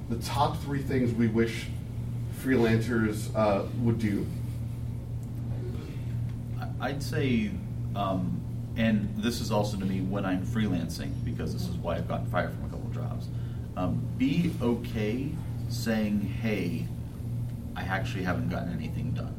[0.10, 1.66] the top three things we wish
[2.42, 4.26] freelancers uh, would do.
[6.60, 7.52] I- I'd say,
[7.96, 8.40] um,
[8.76, 12.26] and this is also to me when I'm freelancing, because this is why I've gotten
[12.28, 13.28] fired from a couple jobs.
[13.78, 15.30] Um, be okay
[15.70, 16.88] saying, hey,
[17.76, 19.36] I actually haven't gotten anything done.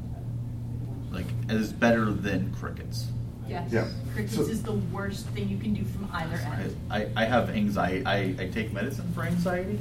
[1.11, 3.07] Like, it is better than crickets.
[3.47, 3.71] Yes.
[3.71, 3.87] Yeah.
[4.13, 6.75] Crickets So- is the worst thing you can do from either end.
[6.89, 8.05] I, I have anxiety.
[8.05, 9.79] I, I take medicine for anxiety.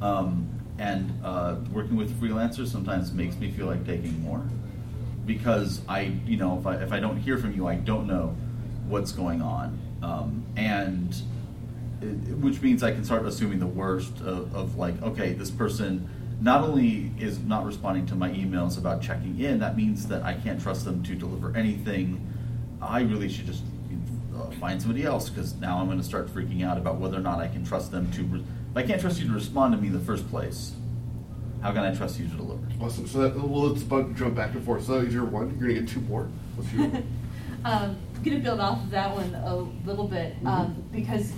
[0.00, 4.42] Um, and uh, working with freelancers sometimes makes me feel like taking more
[5.26, 8.36] because I, you know, if I, if I don't hear from you, I don't know
[8.86, 9.78] what's going on.
[10.02, 11.14] Um, and
[12.02, 16.08] it, which means I can start assuming the worst of, of like, okay, this person
[16.44, 20.34] not only is not responding to my emails about checking in, that means that I
[20.34, 22.20] can't trust them to deliver anything.
[22.82, 23.62] I really should just
[24.36, 27.22] uh, find somebody else because now I'm going to start freaking out about whether or
[27.22, 28.24] not I can trust them to.
[28.24, 30.74] Re- if I can't trust you to respond to me in the first place,
[31.62, 32.62] how can I trust you to deliver?
[32.78, 33.06] Awesome.
[33.06, 33.82] So that, well, let's
[34.18, 34.84] jump back and forth.
[34.84, 35.56] So is your one?
[35.58, 36.28] You're gonna get two more.
[36.56, 37.06] What's your one?
[37.64, 39.56] Um, I'm gonna build off of that one a
[39.88, 41.32] little bit um, because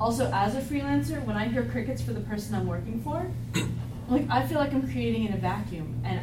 [0.00, 3.30] also as a freelancer, when I hear crickets for the person I'm working for,
[4.08, 6.20] like I feel like I'm creating in a vacuum, and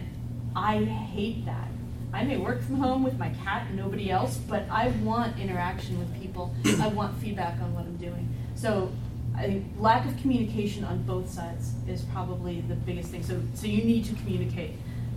[0.56, 1.68] I hate that.
[2.14, 6.00] I may work from home with my cat and nobody else, but I want interaction
[6.00, 6.56] with people.
[6.82, 8.34] I want feedback on what I'm doing.
[8.56, 8.92] So
[9.36, 13.24] I think lack of communication on both sides is probably the biggest thing.
[13.24, 14.72] So so you need to communicate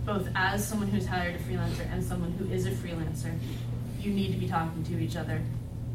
[0.05, 3.33] both as someone who's hired a freelancer and someone who is a freelancer.
[4.01, 5.41] You need to be talking to each other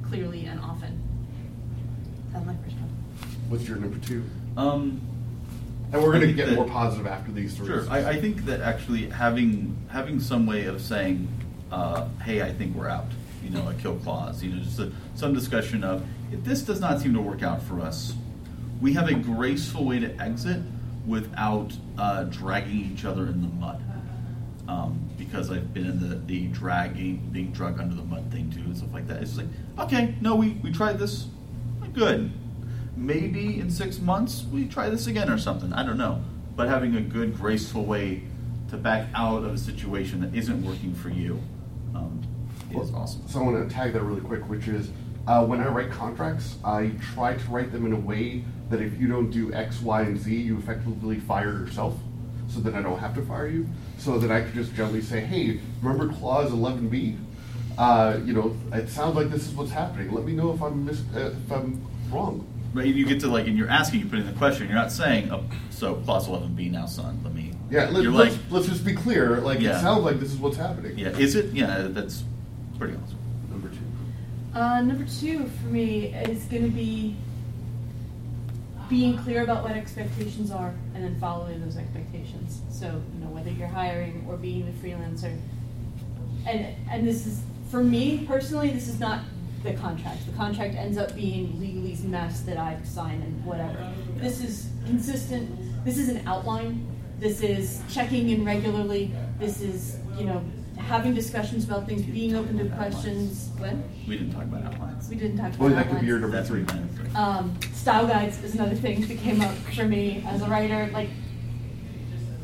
[0.02, 1.02] clearly and often.
[2.32, 2.90] That's my first one.
[3.48, 4.24] What's your number two?
[4.56, 5.00] Um,
[5.94, 7.68] And we're gonna get that- more positive after these three.
[7.68, 7.86] Sure.
[7.88, 11.28] I, I think that actually having having some way of saying,
[11.70, 13.06] uh, "Hey, I think we're out,"
[13.44, 16.80] you know, a kill clause, you know, just a, some discussion of if this does
[16.80, 18.14] not seem to work out for us,
[18.80, 20.60] we have a graceful way to exit
[21.06, 23.80] without uh, dragging each other in the mud.
[24.66, 28.60] Um, because I've been in the, the dragging, being dragged under the mud thing too,
[28.60, 29.20] and stuff like that.
[29.22, 31.26] It's just like, okay, no, we, we tried this,
[31.92, 32.32] good.
[32.96, 35.72] Maybe in six months we try this again or something.
[35.72, 36.22] I don't know.
[36.56, 38.22] But having a good, graceful way
[38.70, 41.40] to back out of a situation that isn't working for you
[41.94, 42.22] um,
[42.70, 43.26] is awesome.
[43.28, 44.90] So I want to tag that really quick, which is
[45.26, 48.98] uh, when I write contracts, I try to write them in a way that if
[49.00, 51.94] you don't do X, Y, and Z, you effectively fire yourself,
[52.48, 53.66] so that I don't have to fire you.
[53.98, 57.16] So that I can just gently say, "Hey, remember clause 11B?
[57.78, 60.12] Uh, you know, it sounds like this is what's happening.
[60.12, 63.46] Let me know if I'm mis- uh, if I'm wrong." Right, you get to like,
[63.46, 64.66] and you're asking, you put in the question.
[64.66, 67.52] You're not saying, oh, "So clause 11b now, son." Let me.
[67.70, 69.40] Yeah, let, you're let's, like, let's just be clear.
[69.40, 69.78] Like Yeah.
[69.78, 70.98] it sounds like this is what's happening.
[70.98, 71.52] yeah, is it?
[71.52, 72.24] Yeah, that's
[72.76, 73.18] pretty awesome.
[73.48, 74.58] Number two.
[74.58, 77.16] Uh, number two for me is going to be
[78.88, 82.60] being clear about what expectations are and then following those expectations.
[82.70, 85.36] So, you know, whether you're hiring or being a freelancer.
[86.46, 89.20] And, and this is, for me personally, this is not
[89.64, 90.26] the contract.
[90.26, 93.90] The contract ends up being legalese mess that I sign and whatever.
[94.16, 96.86] This is consistent, this is an outline.
[97.18, 99.10] This is checking in regularly.
[99.38, 100.44] This is, you know,
[100.76, 103.50] having discussions about things, being open to questions.
[103.56, 103.74] What?
[104.06, 105.08] We didn't talk about outlines.
[105.08, 105.92] We didn't talk about Well, that outlines.
[105.94, 106.64] could be your number three.
[106.64, 107.20] my.
[107.38, 110.90] Um, style guides is another thing that came up for me as a writer.
[110.92, 111.08] Like,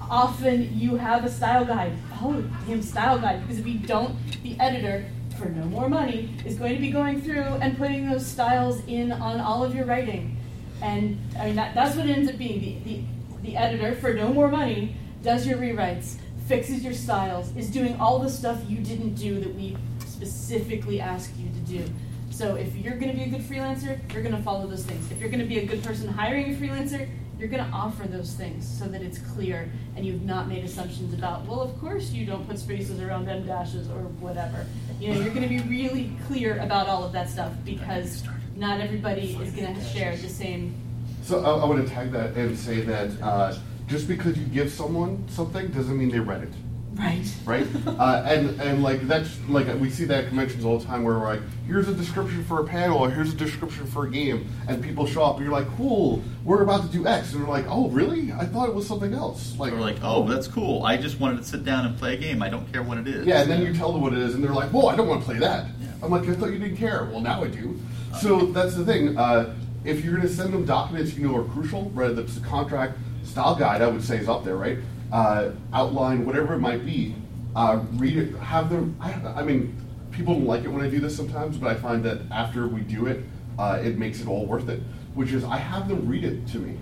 [0.01, 1.93] often you have a style guide.
[2.19, 5.05] Follow the damn style guide because if you don't, the editor,
[5.41, 9.11] for no more money, is going to be going through and putting those styles in
[9.11, 10.37] on all of your writing.
[10.83, 12.61] And I mean, that, that's what it ends up being.
[12.61, 13.03] The, the,
[13.43, 16.17] the editor, for no more money, does your rewrites,
[16.47, 19.77] fixes your styles, is doing all the stuff you didn't do that we
[20.07, 21.93] specifically asked you to do.
[22.31, 25.11] So if you're going to be a good freelancer, you're going to follow those things.
[25.11, 27.09] If you're going to be a good person hiring a freelancer,
[27.41, 31.15] you're going to offer those things so that it's clear and you've not made assumptions
[31.15, 34.67] about, well, of course you don't put spaces around en dashes or whatever.
[35.01, 38.23] You know, you're going to be really clear about all of that stuff because
[38.55, 40.75] not everybody is going to share the same.
[41.23, 45.27] So I, I to tag that and say that uh, just because you give someone
[45.29, 46.53] something doesn't mean they read it.
[47.01, 47.35] Right.
[47.47, 51.03] Right, uh, and and like that's like we see that at conventions all the time
[51.03, 54.11] where we're like, here's a description for a panel, or here's a description for a
[54.11, 57.41] game, and people show up, and you're like, cool, we're about to do X, and
[57.41, 58.33] they're like, oh really?
[58.33, 59.59] I thought it was something else.
[59.59, 60.85] Like, we're like, oh, that's cool.
[60.85, 62.43] I just wanted to sit down and play a game.
[62.43, 63.27] I don't care what it is.
[63.27, 65.09] Yeah, and then you tell them what it is, and they're like, "Whoa, I don't
[65.09, 65.89] want to play that." yeah.
[66.03, 67.81] I'm like, "I thought you didn't care." Well, now I do.
[68.21, 69.17] So that's the thing.
[69.17, 72.41] Uh, if you're going to send them documents you know are crucial, whether it's a
[72.41, 74.79] contract, style guide, I would say is up there, right?
[75.13, 77.15] Uh, outline, whatever it might be.
[77.57, 78.35] Uh, read it.
[78.37, 78.97] Have them.
[79.01, 79.77] I, I mean,
[80.13, 82.81] people don't like it when I do this sometimes, but I find that after we
[82.83, 83.25] do it,
[83.59, 84.81] uh, it makes it all worth it.
[85.15, 86.79] Which is, I have them read it to me.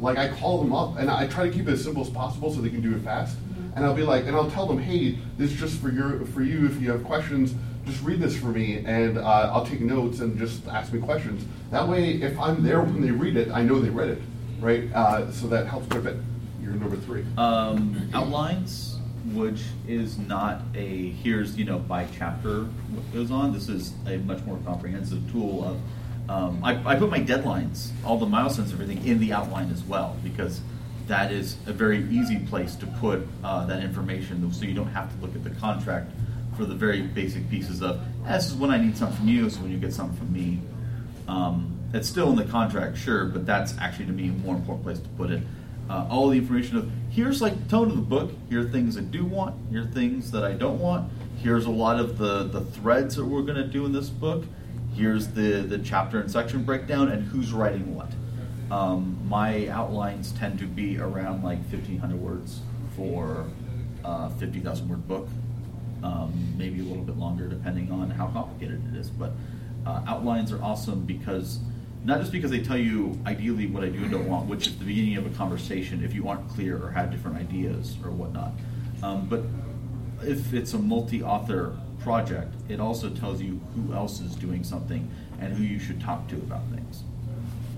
[0.00, 2.52] Like I call them up and I try to keep it as simple as possible
[2.52, 3.36] so they can do it fast.
[3.76, 6.42] And I'll be like, and I'll tell them, hey, this is just for your for
[6.42, 6.66] you.
[6.66, 7.54] If you have questions,
[7.86, 11.44] just read this for me, and uh, I'll take notes and just ask me questions.
[11.70, 14.22] That way, if I'm there when they read it, I know they read it,
[14.60, 14.92] right?
[14.92, 16.16] Uh, so that helps quite a bit.
[16.72, 17.24] You're number three.
[17.36, 18.98] Um, outlines.
[19.34, 23.52] which is not a here's you know by chapter what goes on.
[23.52, 25.78] This is a much more comprehensive tool of.
[26.30, 30.16] Um, I, I put my deadlines, all the milestones, everything in the outline as well
[30.22, 30.60] because
[31.08, 35.12] that is a very easy place to put uh, that information, so you don't have
[35.14, 36.10] to look at the contract
[36.56, 39.46] for the very basic pieces of eh, this is when I need something from you,
[39.46, 40.60] is when you get something from me.
[41.28, 44.84] Um, it's still in the contract, sure, but that's actually to me a more important
[44.84, 45.42] place to put it.
[45.92, 48.32] Uh, all the information of here's like the tone of the book.
[48.48, 49.54] Here are things I do want.
[49.70, 51.12] Here are things that I don't want.
[51.36, 54.44] Here's a lot of the the threads that we're going to do in this book.
[54.94, 58.10] Here's the the chapter and section breakdown and who's writing what.
[58.70, 62.60] Um, my outlines tend to be around like 1,500 words
[62.96, 63.46] for
[64.02, 65.28] a 50,000 word book,
[66.02, 69.10] um, maybe a little bit longer depending on how complicated it is.
[69.10, 69.32] But
[69.84, 71.58] uh, outlines are awesome because
[72.04, 74.76] not just because they tell you ideally what I do and don't want, which is
[74.76, 78.52] the beginning of a conversation if you aren't clear or have different ideas or whatnot.
[79.02, 79.42] Um, but
[80.22, 85.08] if it's a multi-author project, it also tells you who else is doing something
[85.40, 87.02] and who you should talk to about things.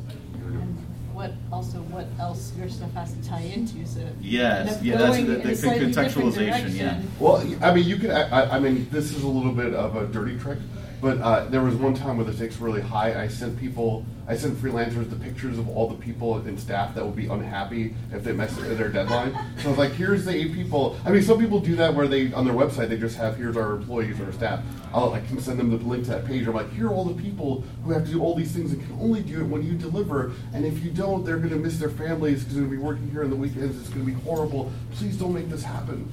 [0.08, 0.78] And
[1.12, 5.26] what also what else your stuff has to tie into so Yes, yeah, that's going
[5.26, 7.00] the- the contextualization, yeah.
[7.20, 8.10] Well, I mean, you can.
[8.10, 10.58] I, I mean, this is a little bit of a dirty trick,
[11.01, 13.20] but uh, there was one time where the stakes were really high.
[13.20, 17.05] I sent people, I sent freelancers the pictures of all the people and staff that
[17.05, 19.32] would be unhappy if they messed with their deadline.
[19.59, 20.99] So I was like, here's the eight people.
[21.05, 23.57] I mean, some people do that where they on their website they just have here's
[23.57, 24.62] our employees or staff.
[24.92, 26.47] I'll, I can send them the link to that page.
[26.47, 28.80] I'm like, here are all the people who have to do all these things and
[28.80, 30.32] can only do it when you deliver.
[30.53, 32.82] And if you don't, they're going to miss their families because they're going to be
[32.82, 33.78] working here on the weekends.
[33.78, 34.72] It's going to be horrible.
[34.92, 36.11] Please don't make this happen.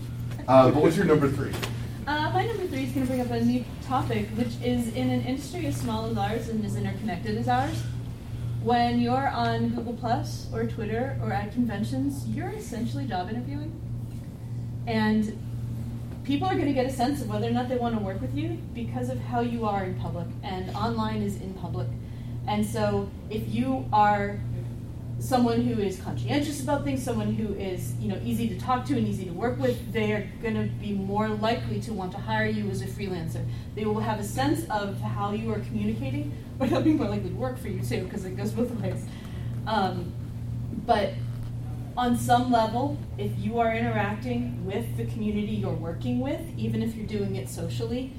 [0.48, 1.54] Uh, but what's your number three?
[2.08, 5.12] Uh, my number three is going to bring up a new topic, which is in
[5.12, 7.80] an industry as small as ours and as interconnected as ours.
[8.64, 13.80] When you're on Google Plus or Twitter or at conventions, you're essentially job interviewing,
[14.88, 15.38] and
[16.24, 18.20] people are going to get a sense of whether or not they want to work
[18.20, 21.88] with you because of how you are in public, and online is in public.
[22.48, 24.40] And so, if you are
[25.22, 28.98] someone who is conscientious about things, someone who is you know easy to talk to
[28.98, 32.18] and easy to work with, they are going to be more likely to want to
[32.18, 33.46] hire you as a freelancer.
[33.76, 37.30] They will have a sense of how you are communicating, but they'll be more likely
[37.30, 39.06] to work for you too because it goes both ways.
[39.68, 40.12] Um,
[40.86, 41.14] but
[41.96, 46.96] on some level, if you are interacting with the community you're working with, even if
[46.96, 48.14] you're doing it socially,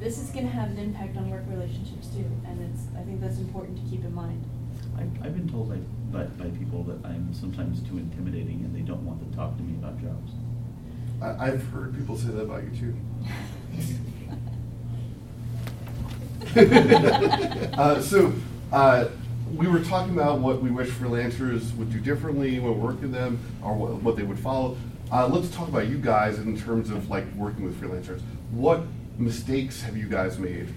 [0.00, 3.20] this is going to have an impact on work relationships too, and it's I think
[3.20, 4.44] that's important to keep in mind.
[4.96, 5.78] I've, I've been told by,
[6.14, 9.62] by, by people that I'm sometimes too intimidating and they don't want to talk to
[9.62, 10.32] me about jobs.
[11.20, 12.94] I, I've heard people say that about you too.
[17.76, 18.32] uh, so,
[18.72, 19.06] uh,
[19.56, 23.38] we were talking about what we wish freelancers would do differently when working with them,
[23.62, 24.76] or what, what they would follow.
[25.12, 28.20] Uh, let's talk about you guys in terms of like working with freelancers.
[28.50, 28.82] What
[29.18, 30.68] mistakes have you guys made?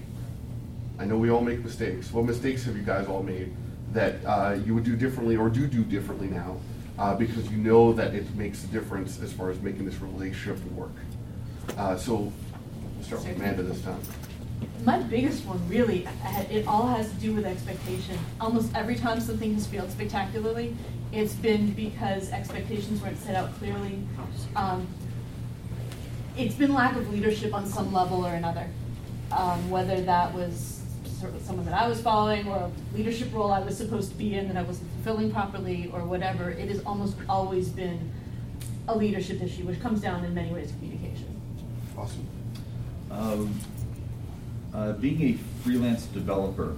[0.98, 2.12] I know we all make mistakes.
[2.12, 3.54] What mistakes have you guys all made
[3.92, 6.58] that uh, you would do differently or do do differently now
[6.98, 10.62] uh, because you know that it makes a difference as far as making this relationship
[10.72, 10.92] work?
[11.76, 12.32] Uh, so, we'll
[13.02, 14.00] start with Amanda this time.
[14.84, 18.18] My biggest one, really, uh, it all has to do with expectation.
[18.40, 20.76] Almost every time something has failed spectacularly,
[21.12, 24.00] it's been because expectations weren't set out clearly.
[24.56, 24.86] Um,
[26.36, 28.68] it's been lack of leadership on some level or another.
[29.30, 30.77] Um, whether that was
[31.18, 34.16] sort of someone that I was following or a leadership role I was supposed to
[34.16, 38.10] be in that I wasn't fulfilling properly or whatever, it has almost always been
[38.86, 41.40] a leadership issue, which comes down in many ways to communication.
[41.96, 42.26] Awesome.
[43.10, 43.60] Um,
[44.72, 46.76] uh, being a freelance developer,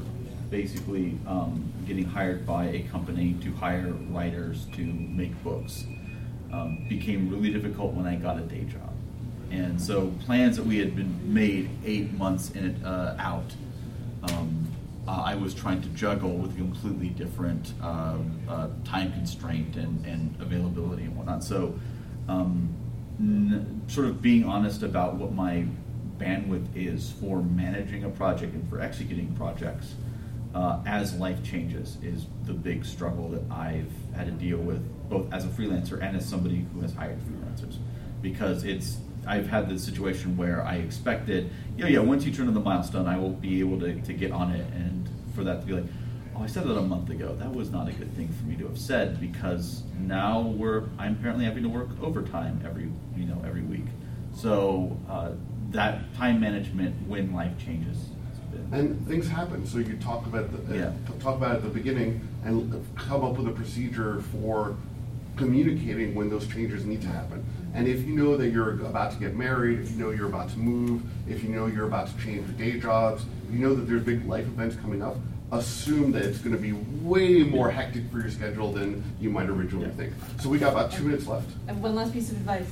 [0.49, 5.84] basically um, getting hired by a company to hire writers to make books,
[6.53, 8.93] um, became really difficult when I got a day job.
[9.51, 13.53] And so plans that we had been made eight months in it, uh, out,
[14.24, 14.66] um,
[15.08, 18.16] uh, I was trying to juggle with a completely different uh,
[18.48, 21.42] uh, time constraint and, and availability and whatnot.
[21.42, 21.78] So,
[22.28, 22.68] um,
[23.18, 25.66] n- sort of being honest about what my
[26.18, 29.94] bandwidth is for managing a project and for executing projects
[30.54, 35.32] uh, as life changes is the big struggle that I've had to deal with both
[35.32, 37.76] as a freelancer and as somebody who has hired freelancers
[38.20, 42.54] because it's I've had the situation where I expected, know, yeah, once you turn in
[42.54, 45.66] the milestone, I will be able to, to get on it, and for that to
[45.66, 45.84] be like,
[46.36, 47.34] oh, I said that a month ago.
[47.36, 51.14] That was not a good thing for me to have said because now we're I'm
[51.14, 53.86] apparently having to work overtime every you know every week.
[54.34, 55.32] So uh,
[55.70, 57.96] that time management when life changes.
[57.98, 61.62] has been- And things happen, so you talk about the, uh, talk about it at
[61.62, 64.76] the beginning and come up with a procedure for
[65.36, 67.44] communicating when those changes need to happen.
[67.74, 70.50] And if you know that you're about to get married, if you know you're about
[70.50, 73.74] to move, if you know you're about to change your day jobs, if you know
[73.74, 75.16] that there's big life events coming up,
[75.52, 76.72] assume that it's going to be
[77.04, 80.12] way more hectic for your schedule than you might originally think.
[80.40, 81.48] So we got about two minutes left.
[81.68, 82.66] And one last piece of advice.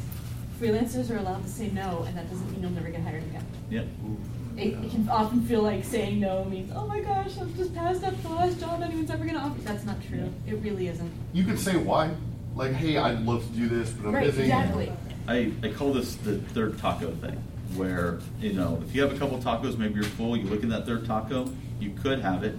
[0.61, 3.46] Freelancers are allowed to say no, and that doesn't mean you'll never get hired again.
[3.70, 3.86] Yep.
[4.57, 8.03] It, it can often feel like saying no means, oh my gosh, I've just passed
[8.03, 9.61] up the last job anyone's ever going to offer.
[9.61, 10.32] That's not true.
[10.49, 11.12] It really isn't.
[11.32, 12.11] You can say why.
[12.59, 14.43] Like, hey, I'd love to do this, but I'm Right, busy.
[14.43, 14.93] exactly.
[15.29, 17.37] I, I call this the third taco thing,
[17.77, 20.69] where, you know, if you have a couple tacos, maybe you're full, you look at
[20.71, 21.49] that third taco,
[21.79, 22.57] you could have it.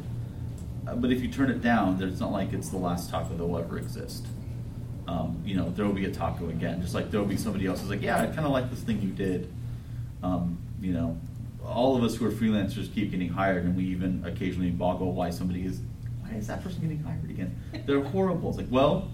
[0.88, 3.36] Uh, but if you turn it down, then it's not like it's the last taco
[3.36, 4.26] that will ever exist.
[5.06, 7.66] Um, you know, there will be a taco again, just like there will be somebody
[7.66, 9.52] else who's like, yeah, I kind of like this thing you did.
[10.24, 11.18] Um, you know,
[11.66, 15.30] all of us who are freelancers keep getting hired, and we even occasionally boggle why
[15.30, 15.82] somebody is,
[16.22, 17.54] why is that person getting hired again?
[17.86, 18.50] They're horrible.
[18.50, 19.10] It's like, well,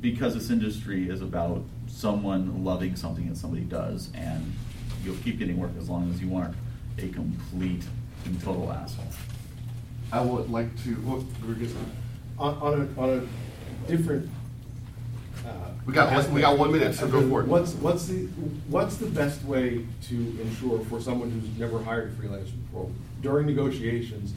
[0.00, 4.52] because this industry is about someone loving something that somebody does, and
[5.04, 6.54] you'll keep getting work as long as you aren't
[6.98, 7.82] a complete
[8.24, 9.04] and total asshole.
[10.12, 10.96] I would like to.
[11.04, 11.56] Well, we're
[12.38, 13.08] On, on a, on
[13.86, 14.28] a different.
[15.46, 15.50] uh,
[15.86, 17.46] We got- we got one minute, so go for it.
[17.46, 18.26] What's, what's the,
[18.68, 22.90] what's the best way to ensure for someone who's never hired a freelancer before,
[23.22, 24.32] during negotiations,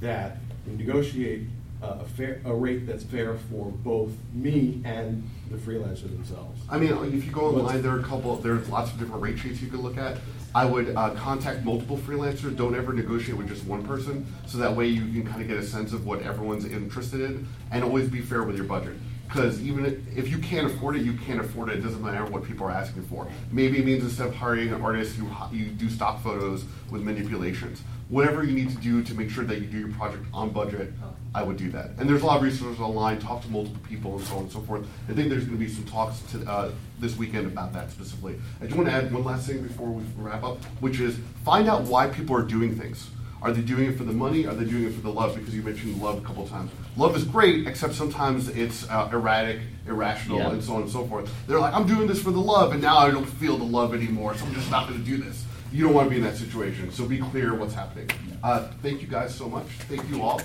[0.00, 1.42] that we negotiate
[1.82, 6.60] a fair, a rate that's fair for both me and the freelancer themselves?
[6.68, 8.36] I mean, if you go online, there are a couple.
[8.36, 10.18] There's lots of different rate sheets you can look at.
[10.54, 12.56] I would uh, contact multiple freelancers.
[12.56, 15.58] Don't ever negotiate with just one person, so that way you can kind of get
[15.58, 18.94] a sense of what everyone's interested in, and always be fair with your budget.
[19.28, 19.84] Because even
[20.16, 21.78] if you can't afford it, you can't afford it.
[21.78, 23.28] It doesn't matter what people are asking for.
[23.52, 27.82] Maybe it means instead of hiring an artist, you you do stock photos with manipulations.
[28.08, 30.92] Whatever you need to do to make sure that you do your project on budget,
[31.34, 31.90] I would do that.
[31.98, 33.18] And there's a lot of resources online.
[33.18, 34.86] Talk to multiple people and so on and so forth.
[35.10, 38.36] I think there's going to be some talks to, uh, this weekend about that specifically.
[38.62, 41.68] I just want to add one last thing before we wrap up, which is find
[41.68, 43.10] out why people are doing things.
[43.40, 44.46] Are they doing it for the money?
[44.46, 45.36] Are they doing it for the love?
[45.36, 46.72] Because you mentioned love a couple of times.
[46.96, 50.50] Love is great, except sometimes it's uh, erratic, irrational, Yeah.
[50.50, 51.30] and so on and so forth.
[51.46, 53.94] They're like, I'm doing this for the love, and now I don't feel the love
[53.94, 55.44] anymore, so I'm just not going to do this.
[55.70, 58.08] You don't want to be in that situation, so be clear what's happening.
[58.42, 59.66] Uh, thank you guys so much.
[59.66, 60.40] Thank you all.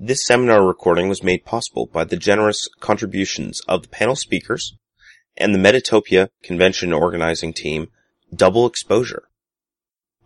[0.00, 4.78] This seminar recording was made possible by the generous contributions of the panel speakers
[5.36, 7.90] and the Metatopia convention organizing team,
[8.34, 9.24] Double Exposure.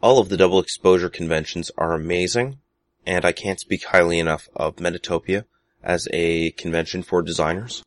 [0.01, 2.59] All of the Double Exposure conventions are amazing,
[3.05, 5.47] and I can't speak highly enough of Metatopia
[5.83, 7.83] as a convention for designers